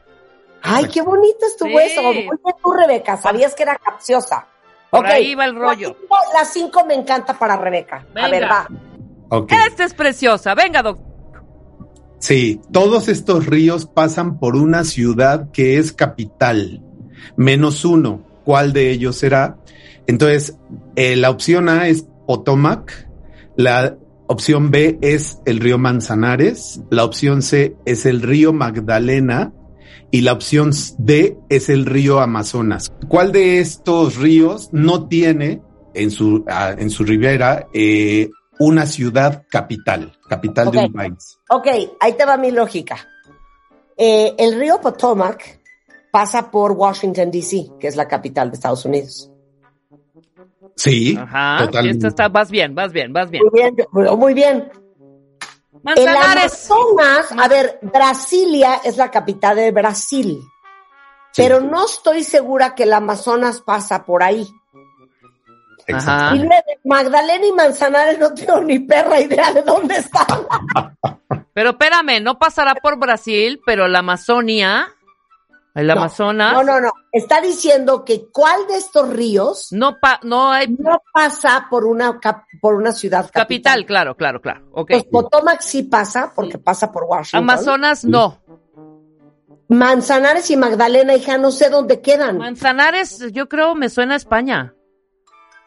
Ay, 0.61 0.85
qué 0.87 1.01
bonito 1.01 1.45
estuvo 1.45 1.69
Sí. 1.69 1.85
eso. 1.85 2.01
Muy 2.03 2.13
bien 2.17 2.29
tú, 2.63 2.71
Rebeca. 2.71 3.17
Sabías 3.17 3.53
que 3.55 3.63
era 3.63 3.75
capciosa. 3.77 4.47
Por 4.89 5.01
Ok, 5.01 5.05
ahí 5.11 5.35
va 5.35 5.45
el 5.45 5.55
rollo. 5.55 5.95
Las 6.33 6.53
cinco, 6.53 6.85
me 6.85 6.93
encanta 6.93 7.37
para 7.37 7.55
Rebeca. 7.57 8.05
Venga. 8.13 8.27
A 8.27 8.29
ver, 8.29 8.43
va. 8.43 8.67
Ok. 9.29 9.51
Esta 9.67 9.83
es 9.85 9.93
preciosa. 9.93 10.53
Venga, 10.55 10.83
doctor. 10.83 11.11
Sí, 12.19 12.61
todos 12.71 13.09
estos 13.09 13.45
ríos 13.47 13.85
pasan 13.85 14.39
por 14.39 14.55
una 14.55 14.83
ciudad 14.85 15.49
que 15.51 15.77
es 15.77 15.91
capital, 15.91 16.81
menos 17.35 17.83
uno. 17.83 18.21
¿Cuál 18.45 18.71
de 18.71 18.91
ellos 18.91 19.17
será? 19.17 19.57
Entonces, 20.07 20.57
eh, 20.95 21.15
la 21.17 21.29
opción 21.29 21.67
A 21.67 21.87
es 21.87 22.05
Potomac, 22.27 23.07
la 23.57 23.95
opción 24.27 24.71
B 24.71 24.97
es 25.01 25.39
el 25.45 25.59
río 25.59 25.77
Manzanares, 25.77 26.81
la 26.89 27.03
opción 27.03 27.41
C 27.41 27.75
es 27.85 28.05
el 28.05 28.21
río 28.21 28.53
Magdalena 28.53 29.53
y 30.11 30.21
la 30.21 30.33
opción 30.33 30.71
D 30.97 31.37
es 31.49 31.69
el 31.69 31.85
río 31.85 32.19
Amazonas. 32.19 32.91
¿Cuál 33.07 33.31
de 33.31 33.59
estos 33.59 34.17
ríos 34.17 34.69
no 34.71 35.07
tiene 35.07 35.61
en 35.93 36.11
su, 36.11 36.45
en 36.47 36.89
su 36.89 37.03
ribera 37.03 37.67
eh, 37.73 38.29
una 38.59 38.85
ciudad 38.85 39.43
capital, 39.49 40.17
capital 40.29 40.71
de 40.71 40.79
un 40.79 40.93
país? 40.93 41.39
Ok, 41.49 41.67
ahí 41.99 42.13
te 42.13 42.25
va 42.25 42.37
mi 42.37 42.51
lógica. 42.51 42.97
Eh, 43.97 44.35
el 44.37 44.59
río 44.59 44.79
Potomac 44.81 45.61
pasa 46.11 46.51
por 46.51 46.73
Washington, 46.73 47.31
D.C., 47.31 47.71
que 47.79 47.87
es 47.87 47.95
la 47.95 48.07
capital 48.07 48.51
de 48.51 48.55
Estados 48.55 48.85
Unidos. 48.85 49.32
Sí, 50.75 51.17
Ajá. 51.19 51.65
totalmente. 51.65 51.97
Esta 51.97 52.07
está, 52.07 52.27
vas 52.29 52.49
bien, 52.49 52.73
vas 52.75 52.91
bien, 52.91 53.13
vas 53.13 53.29
bien. 53.29 53.43
Muy 53.51 53.61
bien, 53.61 53.75
muy 54.17 54.33
bien. 54.33 54.71
El 55.73 56.05
Manzanares. 56.05 56.69
Amazonas, 56.71 57.31
a 57.37 57.47
ver, 57.47 57.79
Brasilia 57.81 58.81
es 58.83 58.97
la 58.97 59.11
capital 59.11 59.55
de 59.57 59.71
Brasil, 59.71 60.39
Sí. 61.31 61.41
pero 61.41 61.59
no 61.59 61.85
estoy 61.85 62.23
segura 62.23 62.73
que 62.73 62.83
el 62.83 62.93
Amazonas 62.93 63.61
pasa 63.61 64.05
por 64.05 64.23
ahí. 64.23 64.47
Exacto. 65.85 66.11
Ajá. 66.11 66.35
Y 66.37 66.87
Magdalena 66.87 67.45
y 67.45 67.51
Manzanares 67.51 68.17
no 68.19 68.33
tengo 68.33 68.61
ni 68.61 68.79
perra 68.79 69.19
idea 69.19 69.51
de 69.51 69.61
dónde 69.63 69.95
están. 69.97 70.25
Pero 71.53 71.71
espérame, 71.71 72.21
no 72.21 72.39
pasará 72.39 72.73
por 72.75 72.97
Brasil, 72.97 73.61
pero 73.65 73.87
la 73.87 73.99
Amazonia 73.99 74.87
El 75.75 75.87
No. 75.87 75.93
Amazonas. 75.93 76.53
No, 76.53 76.63
no, 76.63 76.79
no. 76.79 76.91
Está 77.11 77.41
diciendo 77.41 78.05
que 78.05 78.27
cuál 78.31 78.67
de 78.67 78.77
estos 78.77 79.09
ríos 79.09 79.69
No, 79.71 79.99
pa- 79.99 80.19
no 80.23 80.51
hay 80.51 80.67
no 80.67 81.01
pasa 81.11 81.65
por 81.69 81.85
una 81.85 82.19
cap- 82.19 82.45
por 82.61 82.75
una 82.75 82.91
ciudad 82.91 83.21
capital, 83.31 83.41
capital. 83.43 83.85
claro, 83.87 84.15
claro, 84.15 84.39
claro. 84.41 84.67
Ok. 84.71 84.91
Pues 84.91 85.03
Potomac 85.05 85.61
sí 85.61 85.83
pasa 85.83 86.31
porque 86.35 86.59
pasa 86.59 86.91
por 86.91 87.05
Washington. 87.05 87.49
Amazonas 87.49 88.05
no. 88.05 88.39
Manzanares 89.69 90.51
y 90.51 90.57
Magdalena, 90.57 91.15
hija, 91.15 91.37
no 91.37 91.49
sé 91.51 91.69
dónde 91.69 92.01
quedan. 92.01 92.37
Manzanares, 92.37 93.31
yo 93.31 93.49
creo 93.49 93.73
me 93.75 93.89
suena 93.89 94.13
a 94.13 94.17
España. 94.17 94.75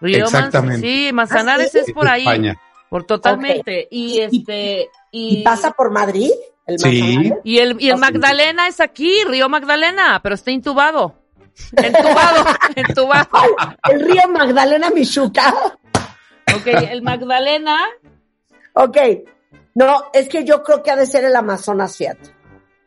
Río 0.01 0.27
Manz- 0.27 0.29
Exactamente. 0.29 0.87
sí, 0.87 1.11
Manzanares 1.13 1.69
¿Ah, 1.69 1.71
sí? 1.73 1.79
es 1.79 1.93
por 1.93 2.07
ahí. 2.09 2.23
España. 2.23 2.61
Por 2.91 3.05
totalmente. 3.05 3.89
Y 3.91 4.21
Y- 4.21 4.21
este 4.21 4.91
y, 5.11 5.39
¿Y 5.41 5.43
pasa 5.43 5.73
por 5.73 5.91
Madrid? 5.91 6.31
El 6.67 6.79
Sí. 6.79 7.33
Y 7.45 7.59
el 7.59 7.77
y 7.81 7.89
el 7.89 7.95
Ah. 7.95 7.99
Magdalena 7.99 8.67
es 8.69 8.81
aquí, 8.81 9.23
Río 9.25 9.49
Magdalena, 9.49 10.21
pero 10.23 10.35
está 10.35 10.51
intubado. 10.51 11.15
Entubado, 11.77 12.45
entubado. 12.77 13.29
El 13.89 14.01
río 14.01 14.29
Magdalena 14.29 14.91
Michuca. 14.91 15.55
Ok, 16.55 16.67
el 16.67 17.03
Magdalena, 17.03 17.79
Ok. 18.75 18.97
No, 19.75 20.05
es 20.13 20.29
que 20.29 20.45
yo 20.45 20.63
creo 20.63 20.83
que 20.83 20.91
ha 20.91 20.97
de 20.97 21.07
ser 21.07 21.25
el 21.25 21.35
Amazonas, 21.37 21.97
fíjate. 21.97 22.35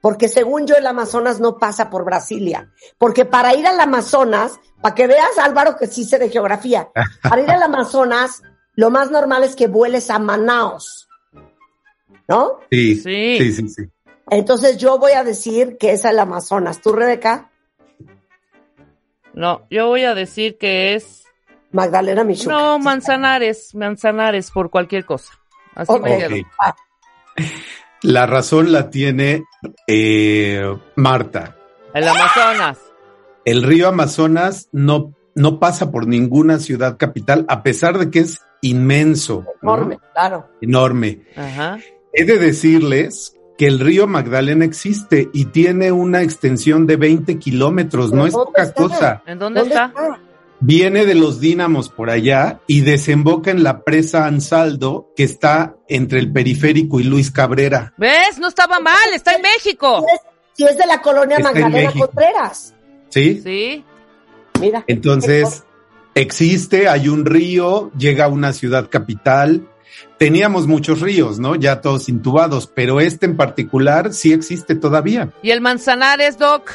Porque 0.01 0.27
según 0.27 0.65
yo, 0.65 0.75
el 0.75 0.87
Amazonas 0.87 1.39
no 1.39 1.57
pasa 1.57 1.89
por 1.89 2.05
Brasilia. 2.05 2.71
Porque 2.97 3.25
para 3.25 3.53
ir 3.55 3.67
al 3.67 3.79
Amazonas, 3.79 4.59
para 4.81 4.95
que 4.95 5.07
veas, 5.07 5.37
Álvaro, 5.37 5.75
que 5.77 5.87
sí 5.87 6.05
sé 6.05 6.17
de 6.19 6.29
geografía, 6.29 6.89
para 7.21 7.41
ir 7.41 7.51
al 7.51 7.61
Amazonas, 7.63 8.41
lo 8.75 8.89
más 8.91 9.11
normal 9.11 9.43
es 9.43 9.55
que 9.55 9.67
vueles 9.67 10.09
a 10.09 10.19
Manaos. 10.19 11.08
¿No? 12.29 12.59
Sí, 12.71 12.95
Sí. 12.95 13.37
sí, 13.39 13.51
sí, 13.51 13.69
sí. 13.69 13.83
Entonces 14.29 14.77
yo 14.77 14.99
voy 14.99 15.13
a 15.13 15.23
decir 15.23 15.77
que 15.79 15.91
es 15.93 16.05
el 16.05 16.19
Amazonas. 16.19 16.79
¿Tú, 16.81 16.93
Rebeca? 16.93 17.49
no, 19.33 19.65
yo 19.69 19.87
voy 19.87 20.03
a 20.03 20.13
decir 20.15 20.57
que 20.57 20.93
es 20.95 21.23
Magdalena 21.71 22.23
Michuca. 22.23 22.51
no 22.53 22.79
Manzanares, 22.79 23.73
Manzanares 23.75 24.51
por 24.51 24.69
cualquier 24.69 25.05
cosa. 25.05 25.33
Así 25.75 25.91
Ok. 25.91 26.03
me 26.03 26.17
quedo. 26.17 26.35
La 28.03 28.25
razón 28.25 28.71
la 28.71 28.89
tiene 28.89 29.43
eh, 29.87 30.61
Marta. 30.95 31.55
El 31.93 32.07
Amazonas. 32.07 32.79
El 33.45 33.63
río 33.63 33.87
Amazonas 33.87 34.69
no, 34.71 35.13
no 35.35 35.59
pasa 35.59 35.89
por 35.91 36.05
ninguna 36.07 36.59
ciudad 36.59 36.97
capital, 36.97 37.45
a 37.49 37.63
pesar 37.63 37.97
de 37.97 38.11
que 38.11 38.19
es 38.19 38.39
inmenso. 38.61 39.45
¿no? 39.61 39.73
Enorme, 39.73 39.99
claro. 40.13 40.49
Enorme. 40.61 41.21
Ajá. 41.35 41.79
He 42.19 42.25
de 42.25 42.37
decirles 42.37 43.33
que 43.57 43.65
el 43.65 43.79
río 43.79 44.05
Magdalena 44.05 44.65
existe 44.65 45.29
y 45.31 45.45
tiene 45.45 45.93
una 45.93 46.21
extensión 46.21 46.85
de 46.85 46.97
20 46.97 47.39
kilómetros, 47.39 48.11
no 48.11 48.27
es 48.27 48.33
¿Dónde 48.33 48.45
poca 48.45 48.63
está? 48.63 48.73
cosa. 48.73 49.23
¿En 49.25 49.39
dónde, 49.39 49.61
está? 49.61 49.93
Viene 50.59 51.05
de 51.05 51.15
los 51.15 51.39
dínamos 51.39 51.87
por 51.87 52.09
allá 52.09 52.59
y 52.67 52.81
desemboca 52.81 53.51
en 53.51 53.63
la 53.63 53.85
presa 53.85 54.25
Ansaldo, 54.25 55.13
que 55.15 55.23
está 55.23 55.77
entre 55.87 56.19
el 56.19 56.29
periférico 56.29 56.99
y 56.99 57.03
Luis 57.03 57.31
Cabrera. 57.31 57.93
¿Ves? 57.95 58.37
No 58.37 58.49
estaba 58.49 58.81
mal, 58.81 59.13
está 59.13 59.35
en 59.35 59.41
México. 59.41 60.05
Si 60.51 60.65
es 60.65 60.77
de 60.77 60.85
la 60.85 61.01
colonia 61.01 61.37
Está 61.37 61.51
en 61.51 61.61
Magdalena. 61.61 61.93
Contreras. 61.93 62.75
¿Sí? 63.07 63.39
Sí. 63.41 63.85
Mira. 64.59 64.83
Entonces, 64.87 65.63
existe, 66.15 66.89
hay 66.89 67.07
un 67.07 67.23
río, 67.23 67.91
llega 67.97 68.25
a 68.25 68.27
una 68.27 68.51
ciudad 68.51 68.89
capital. 68.89 69.69
Teníamos 70.17 70.67
muchos 70.67 71.01
ríos, 71.01 71.39
¿no? 71.39 71.55
Ya 71.55 71.81
todos 71.81 72.09
intubados, 72.09 72.67
pero 72.67 72.99
este 72.99 73.25
en 73.25 73.37
particular 73.37 74.13
sí 74.13 74.33
existe 74.33 74.75
todavía. 74.75 75.31
¿Y 75.41 75.51
el 75.51 75.61
Manzanares, 75.61 76.37
Doc? 76.37 76.71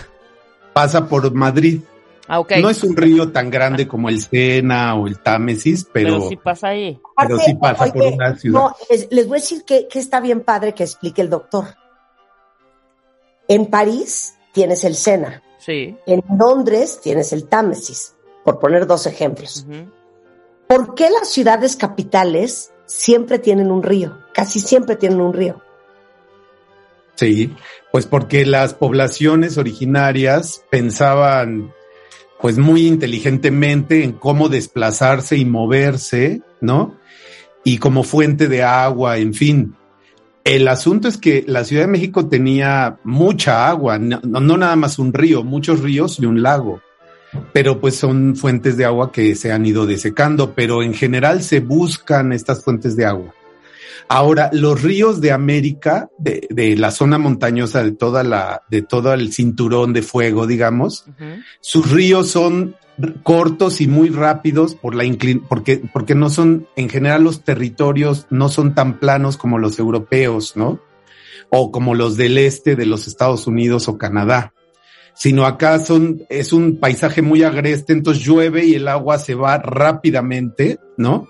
Pasa 0.72 1.06
por 1.08 1.32
Madrid. 1.32 1.80
Ah, 2.26 2.40
ok. 2.40 2.52
No 2.62 2.70
es 2.70 2.82
un 2.82 2.96
río 2.96 3.30
tan 3.32 3.50
grande 3.50 3.86
como 3.86 4.08
el 4.08 4.22
Sena 4.22 4.94
o 4.94 5.06
el 5.06 5.18
Támesis, 5.18 5.86
pero, 5.92 6.16
pero 6.16 6.28
sí 6.30 6.36
pasa 6.36 6.68
ahí. 6.68 6.98
pero 7.18 7.38
sí 7.38 7.54
pasa 7.54 7.92
por 7.92 8.02
una 8.02 8.34
ciudad. 8.36 8.60
No, 8.60 8.76
es- 8.88 9.08
les 9.10 9.28
voy 9.28 9.38
a 9.38 9.40
decir 9.42 9.64
que, 9.64 9.86
que 9.88 9.98
está 9.98 10.20
bien 10.20 10.40
padre 10.40 10.72
que 10.74 10.84
explique 10.84 11.20
el 11.20 11.28
doctor. 11.28 11.66
En 13.46 13.66
París 13.66 14.36
tienes 14.52 14.84
el 14.84 14.94
Sena, 14.94 15.42
Sí. 15.58 15.96
en 16.06 16.22
Londres 16.38 17.00
tienes 17.02 17.32
el 17.32 17.46
Támesis, 17.46 18.14
por 18.44 18.58
poner 18.58 18.86
dos 18.86 19.06
ejemplos. 19.06 19.66
¿Por 20.66 20.94
qué 20.94 21.10
las 21.10 21.28
ciudades 21.28 21.76
capitales 21.76 22.72
siempre 22.86 23.38
tienen 23.38 23.70
un 23.70 23.82
río? 23.82 24.18
Casi 24.32 24.60
siempre 24.60 24.96
tienen 24.96 25.20
un 25.20 25.32
río. 25.32 25.60
Sí, 27.14 27.54
pues 27.92 28.06
porque 28.06 28.44
las 28.44 28.74
poblaciones 28.74 29.56
originarias 29.56 30.62
pensaban 30.70 31.72
pues 32.40 32.58
muy 32.58 32.86
inteligentemente 32.86 34.04
en 34.04 34.12
cómo 34.12 34.48
desplazarse 34.48 35.36
y 35.36 35.44
moverse, 35.44 36.42
¿no? 36.60 36.96
Y 37.62 37.78
como 37.78 38.02
fuente 38.02 38.48
de 38.48 38.62
agua, 38.62 39.16
en 39.18 39.32
fin. 39.32 39.74
El 40.42 40.68
asunto 40.68 41.08
es 41.08 41.16
que 41.16 41.42
la 41.46 41.64
Ciudad 41.64 41.84
de 41.84 41.92
México 41.92 42.26
tenía 42.28 42.98
mucha 43.02 43.66
agua, 43.66 43.98
no, 43.98 44.20
no 44.20 44.56
nada 44.58 44.76
más 44.76 44.98
un 44.98 45.14
río, 45.14 45.42
muchos 45.42 45.80
ríos 45.80 46.18
y 46.20 46.26
un 46.26 46.42
lago, 46.42 46.82
pero 47.52 47.80
pues 47.80 47.96
son 47.96 48.36
fuentes 48.36 48.76
de 48.76 48.84
agua 48.84 49.12
que 49.12 49.34
se 49.34 49.52
han 49.52 49.66
ido 49.66 49.86
desecando, 49.86 50.54
pero 50.54 50.82
en 50.82 50.94
general 50.94 51.42
se 51.42 51.60
buscan 51.60 52.32
estas 52.32 52.62
fuentes 52.62 52.96
de 52.96 53.06
agua. 53.06 53.34
Ahora, 54.08 54.50
los 54.52 54.82
ríos 54.82 55.20
de 55.20 55.32
América, 55.32 56.10
de, 56.18 56.46
de 56.50 56.76
la 56.76 56.90
zona 56.90 57.18
montañosa 57.18 57.82
de 57.82 57.92
toda 57.92 58.22
la, 58.22 58.62
de 58.70 58.82
todo 58.82 59.14
el 59.14 59.32
cinturón 59.32 59.92
de 59.92 60.02
fuego, 60.02 60.46
digamos, 60.46 61.06
sus 61.60 61.90
ríos 61.90 62.28
son 62.28 62.76
cortos 63.22 63.80
y 63.80 63.88
muy 63.88 64.08
rápidos 64.08 64.74
por 64.74 64.94
la 64.94 65.04
inclin 65.04 65.40
porque, 65.40 65.82
porque 65.92 66.14
no 66.14 66.30
son, 66.30 66.68
en 66.76 66.88
general 66.88 67.24
los 67.24 67.42
territorios 67.42 68.26
no 68.30 68.48
son 68.48 68.74
tan 68.74 68.98
planos 68.98 69.36
como 69.36 69.58
los 69.58 69.78
europeos, 69.78 70.56
¿no? 70.56 70.80
O 71.50 71.72
como 71.72 71.94
los 71.94 72.16
del 72.16 72.38
este 72.38 72.76
de 72.76 72.86
los 72.86 73.06
Estados 73.06 73.46
Unidos 73.46 73.88
o 73.88 73.98
Canadá. 73.98 74.53
Sino 75.14 75.46
acá 75.46 75.78
son, 75.78 76.26
es 76.28 76.52
un 76.52 76.78
paisaje 76.78 77.22
muy 77.22 77.44
agreste, 77.44 77.92
entonces 77.92 78.24
llueve 78.24 78.64
y 78.64 78.74
el 78.74 78.88
agua 78.88 79.18
se 79.18 79.34
va 79.34 79.58
rápidamente, 79.58 80.78
¿no? 80.96 81.28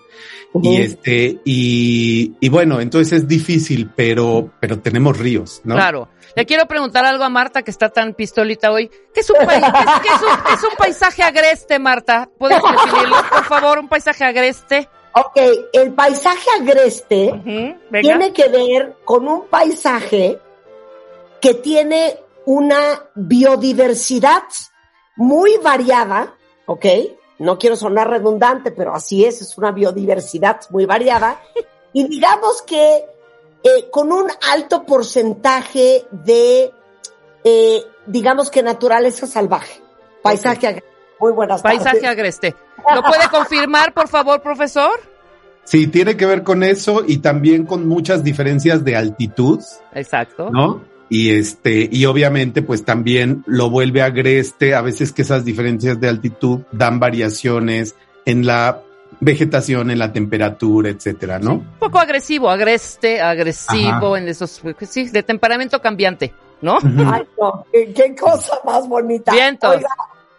Y 0.62 0.76
este, 0.76 1.40
y, 1.44 2.32
y 2.38 2.48
bueno, 2.48 2.80
entonces 2.80 3.12
es 3.12 3.28
difícil, 3.28 3.90
pero, 3.94 4.52
pero 4.60 4.78
tenemos 4.78 5.18
ríos, 5.18 5.60
¿no? 5.64 5.74
Claro. 5.74 6.08
Le 6.36 6.46
quiero 6.46 6.66
preguntar 6.66 7.04
algo 7.04 7.24
a 7.24 7.28
Marta, 7.28 7.62
que 7.62 7.70
está 7.70 7.88
tan 7.88 8.14
pistolita 8.14 8.70
hoy. 8.70 8.88
¿Qué 9.12 9.20
es 9.20 9.30
un, 9.30 9.36
qué 9.38 9.56
es, 9.56 9.60
qué 9.60 10.08
es 10.14 10.22
un, 10.22 10.44
qué 10.46 10.54
es 10.54 10.62
un 10.62 10.76
paisaje 10.78 11.22
agreste, 11.22 11.78
Marta? 11.78 12.28
¿Puedes 12.38 12.60
definirlo, 12.62 13.16
por 13.30 13.44
favor? 13.44 13.78
Un 13.78 13.88
paisaje 13.88 14.24
agreste. 14.24 14.88
Ok, 15.12 15.38
el 15.72 15.92
paisaje 15.92 16.48
agreste 16.60 17.32
tiene 18.00 18.32
que 18.32 18.48
ver 18.48 18.96
con 19.04 19.28
un 19.28 19.46
paisaje 19.46 20.38
que 21.40 21.54
tiene 21.54 22.16
una 22.46 23.10
biodiversidad 23.14 24.44
muy 25.16 25.56
variada, 25.62 26.34
¿ok? 26.66 26.86
No 27.38 27.58
quiero 27.58 27.76
sonar 27.76 28.10
redundante, 28.10 28.70
pero 28.70 28.94
así 28.94 29.24
es, 29.24 29.40
es 29.42 29.56
una 29.58 29.72
biodiversidad 29.72 30.60
muy 30.70 30.86
variada. 30.86 31.40
Y 31.92 32.08
digamos 32.08 32.62
que 32.62 33.04
eh, 33.62 33.88
con 33.90 34.12
un 34.12 34.26
alto 34.52 34.84
porcentaje 34.84 36.04
de, 36.10 36.72
eh, 37.44 37.82
digamos 38.06 38.50
que 38.50 38.62
naturaleza 38.62 39.26
salvaje. 39.26 39.80
Paisaje 40.22 40.66
agreste. 40.66 40.90
Muy 41.20 41.32
buenas 41.32 41.62
Paisaje 41.62 42.00
tardes. 42.00 42.10
agreste. 42.10 42.56
¿Lo 42.94 43.02
puede 43.02 43.28
confirmar, 43.30 43.94
por 43.94 44.08
favor, 44.08 44.42
profesor? 44.42 45.00
Sí, 45.64 45.86
tiene 45.86 46.16
que 46.16 46.26
ver 46.26 46.42
con 46.42 46.62
eso 46.62 47.02
y 47.06 47.18
también 47.18 47.64
con 47.64 47.88
muchas 47.88 48.22
diferencias 48.22 48.84
de 48.84 48.96
altitud, 48.96 49.62
Exacto. 49.92 50.50
¿no? 50.50 50.82
Y 51.14 51.30
este, 51.30 51.88
y 51.92 52.06
obviamente, 52.06 52.60
pues 52.60 52.84
también 52.84 53.44
lo 53.46 53.70
vuelve 53.70 54.02
agreste, 54.02 54.74
a 54.74 54.80
veces 54.80 55.12
que 55.12 55.22
esas 55.22 55.44
diferencias 55.44 56.00
de 56.00 56.08
altitud 56.08 56.62
dan 56.72 56.98
variaciones 56.98 57.94
en 58.24 58.44
la 58.44 58.80
vegetación, 59.20 59.92
en 59.92 60.00
la 60.00 60.12
temperatura, 60.12 60.88
etcétera, 60.88 61.38
¿no? 61.38 61.52
Un 61.52 61.66
poco 61.78 62.00
agresivo, 62.00 62.50
agreste, 62.50 63.20
agresivo, 63.20 64.16
Ajá. 64.16 64.18
en 64.18 64.28
esos, 64.28 64.60
sí, 64.88 65.08
de 65.08 65.22
temperamento 65.22 65.80
cambiante, 65.80 66.34
¿no? 66.60 66.78
Ay, 66.82 67.22
no, 67.40 67.64
qué, 67.72 67.92
qué 67.94 68.16
cosa 68.16 68.58
más 68.64 68.88
bonita. 68.88 69.30
Vientos. 69.32 69.76
Oiga, 69.76 69.88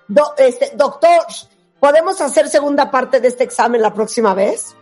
do- 0.09 0.33
este, 0.37 0.71
doctor, 0.75 1.21
¿podemos 1.79 2.19
hacer 2.19 2.49
segunda 2.49 2.91
parte 2.91 3.21
de 3.21 3.29
este 3.29 3.45
examen 3.45 3.81
la 3.81 3.93
próxima 3.93 4.33
vez? 4.33 4.75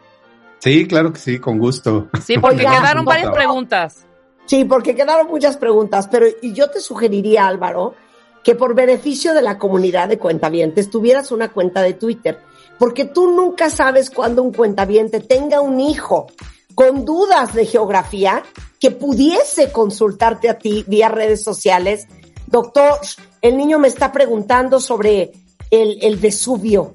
Sí, 0.57 0.87
claro 0.87 1.13
que 1.13 1.19
sí, 1.19 1.37
con 1.37 1.59
gusto. 1.59 2.07
Sí, 2.25 2.39
porque 2.39 2.65
Oiga, 2.65 2.79
quedaron 2.79 3.05
varias 3.05 3.27
doctor. 3.27 3.43
preguntas. 3.43 4.07
Sí, 4.45 4.65
porque 4.65 4.95
quedaron 4.95 5.27
muchas 5.27 5.57
preguntas, 5.57 6.07
pero 6.11 6.25
y 6.41 6.53
yo 6.53 6.69
te 6.69 6.81
sugeriría, 6.81 7.47
Álvaro, 7.47 7.95
que 8.43 8.55
por 8.55 8.75
beneficio 8.75 9.33
de 9.33 9.41
la 9.41 9.57
comunidad 9.57 10.09
de 10.09 10.19
cuentavientes 10.19 10.89
tuvieras 10.89 11.31
una 11.31 11.51
cuenta 11.51 11.81
de 11.81 11.93
Twitter, 11.93 12.39
porque 12.77 13.05
tú 13.05 13.31
nunca 13.31 13.69
sabes 13.69 14.09
cuándo 14.09 14.43
un 14.43 14.51
cuentaviente 14.51 15.21
tenga 15.21 15.61
un 15.61 15.79
hijo 15.79 16.27
con 16.75 17.05
dudas 17.05 17.53
de 17.53 17.65
geografía 17.65 18.43
que 18.79 18.91
pudiese 18.91 19.71
consultarte 19.71 20.49
a 20.49 20.57
ti 20.57 20.83
vía 20.87 21.07
redes 21.07 21.43
sociales 21.43 22.07
doctor, 22.53 22.99
el 23.41 23.57
niño 23.57 23.79
me 23.79 23.87
está 23.87 24.11
preguntando 24.11 24.79
sobre 24.79 25.31
el, 25.71 25.97
el 26.01 26.17
Vesubio. 26.17 26.93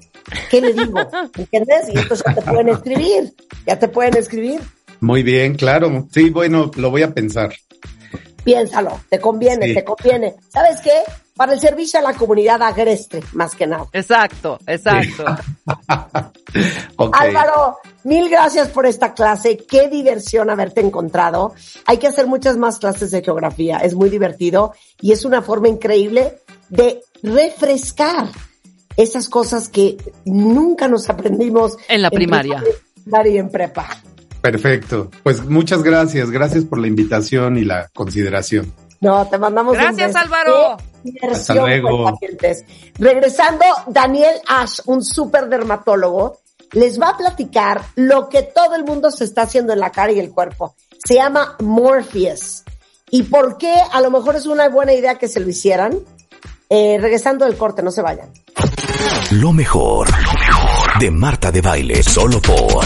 ¿Qué 0.49 0.61
le 0.61 0.73
digo? 0.73 0.99
¿Entiendes? 1.37 1.89
Y 1.93 1.97
entonces 1.99 2.25
ya 2.25 2.33
te 2.33 2.41
pueden 2.41 2.69
escribir, 2.69 3.33
ya 3.67 3.77
te 3.77 3.87
pueden 3.89 4.17
escribir. 4.17 4.61
Muy 5.01 5.23
bien, 5.23 5.55
claro. 5.55 6.07
Sí, 6.11 6.29
bueno, 6.29 6.71
lo 6.75 6.91
voy 6.91 7.03
a 7.03 7.13
pensar. 7.13 7.53
Piénsalo, 8.43 8.99
te 9.09 9.19
conviene, 9.19 9.67
Sí. 9.67 9.73
te 9.75 9.83
conviene. 9.83 10.35
¿Sabes 10.49 10.79
qué? 10.81 10.91
Para 11.35 11.53
el 11.53 11.59
servicio 11.59 11.99
a 11.99 12.03
la 12.03 12.13
comunidad 12.13 12.61
agreste, 12.61 13.21
más 13.33 13.55
que 13.55 13.65
nada. 13.67 13.85
Exacto, 13.93 14.59
exacto. 14.67 15.23
Álvaro, 17.13 17.77
mil 18.03 18.29
gracias 18.29 18.69
por 18.69 18.85
esta 18.85 19.13
clase. 19.13 19.57
Qué 19.57 19.87
diversión 19.87 20.49
haberte 20.49 20.81
encontrado. 20.81 21.53
Hay 21.85 21.97
que 21.97 22.07
hacer 22.07 22.27
muchas 22.27 22.57
más 22.57 22.79
clases 22.79 23.11
de 23.11 23.21
geografía. 23.23 23.77
Es 23.77 23.93
muy 23.93 24.09
divertido 24.09 24.73
y 25.01 25.11
es 25.11 25.23
una 25.25 25.41
forma 25.41 25.67
increíble 25.69 26.39
de 26.69 27.01
refrescar 27.23 28.27
esas 28.97 29.29
cosas 29.29 29.69
que 29.69 29.97
nunca 30.25 30.87
nos 30.87 31.09
aprendimos 31.09 31.77
En 31.87 32.01
la 32.01 32.09
primaria. 32.09 32.61
primaria 33.03 33.33
y 33.33 33.37
en 33.37 33.49
prepa. 33.49 33.87
Perfecto. 34.41 35.09
Pues 35.23 35.45
muchas 35.45 35.83
gracias. 35.83 36.31
Gracias 36.31 36.65
por 36.65 36.79
la 36.79 36.87
invitación 36.87 37.57
y 37.57 37.65
la 37.65 37.89
consideración. 37.93 38.73
No, 39.01 39.25
te 39.27 39.37
mandamos 39.37 39.77
un 39.77 39.81
Gracias, 39.81 40.07
beso. 40.07 40.19
Álvaro. 40.19 40.77
Hasta 41.31 41.55
luego. 41.55 42.19
Regresando, 42.97 43.65
Daniel 43.87 44.35
Ash, 44.47 44.79
un 44.85 45.03
súper 45.03 45.47
dermatólogo, 45.47 46.39
les 46.73 46.99
va 46.99 47.09
a 47.09 47.17
platicar 47.17 47.81
lo 47.95 48.29
que 48.29 48.43
todo 48.43 48.75
el 48.75 48.83
mundo 48.83 49.09
se 49.11 49.23
está 49.23 49.43
haciendo 49.43 49.73
en 49.73 49.79
la 49.79 49.91
cara 49.91 50.11
y 50.11 50.19
el 50.19 50.31
cuerpo. 50.31 50.75
Se 51.05 51.15
llama 51.15 51.55
Morpheus. 51.59 52.63
¿Y 53.11 53.23
por 53.23 53.57
qué 53.57 53.73
a 53.91 54.01
lo 54.01 54.11
mejor 54.11 54.35
es 54.35 54.45
una 54.45 54.69
buena 54.69 54.93
idea 54.93 55.15
que 55.15 55.27
se 55.27 55.39
lo 55.39 55.49
hicieran? 55.49 55.97
Eh, 56.69 56.97
regresando 57.01 57.45
del 57.45 57.57
corte, 57.57 57.81
no 57.81 57.89
se 57.89 58.01
vayan. 58.01 58.29
Lo 59.31 59.53
mejor, 59.53 60.09
lo 60.09 60.33
mejor 60.33 60.99
de 60.99 61.09
Marta 61.09 61.51
de 61.51 61.61
Baile, 61.61 62.03
solo 62.03 62.39
por 62.41 62.83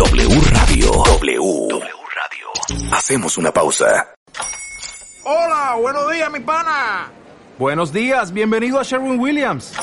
W 0.00 0.40
Radio. 0.52 0.90
W. 1.04 1.68
Radio. 1.68 2.90
Hacemos 2.90 3.36
una 3.36 3.52
pausa. 3.52 4.08
Hola, 5.24 5.76
buenos 5.78 6.10
días, 6.10 6.32
mi 6.32 6.40
pana. 6.40 7.10
Buenos 7.58 7.92
días, 7.92 8.32
bienvenido 8.32 8.80
a 8.80 8.82
Sherwin 8.82 9.20
Williams. 9.20 9.74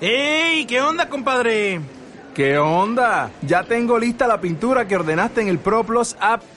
¡Ey! 0.00 0.66
¿Qué 0.66 0.80
onda, 0.80 1.08
compadre? 1.08 1.80
¿Qué 2.34 2.58
onda? 2.58 3.30
Ya 3.42 3.62
tengo 3.62 4.00
lista 4.00 4.26
la 4.26 4.40
pintura 4.40 4.88
que 4.88 4.96
ordenaste 4.96 5.42
en 5.42 5.46
el 5.46 5.60
ProPlus 5.60 6.16
app. 6.18 6.42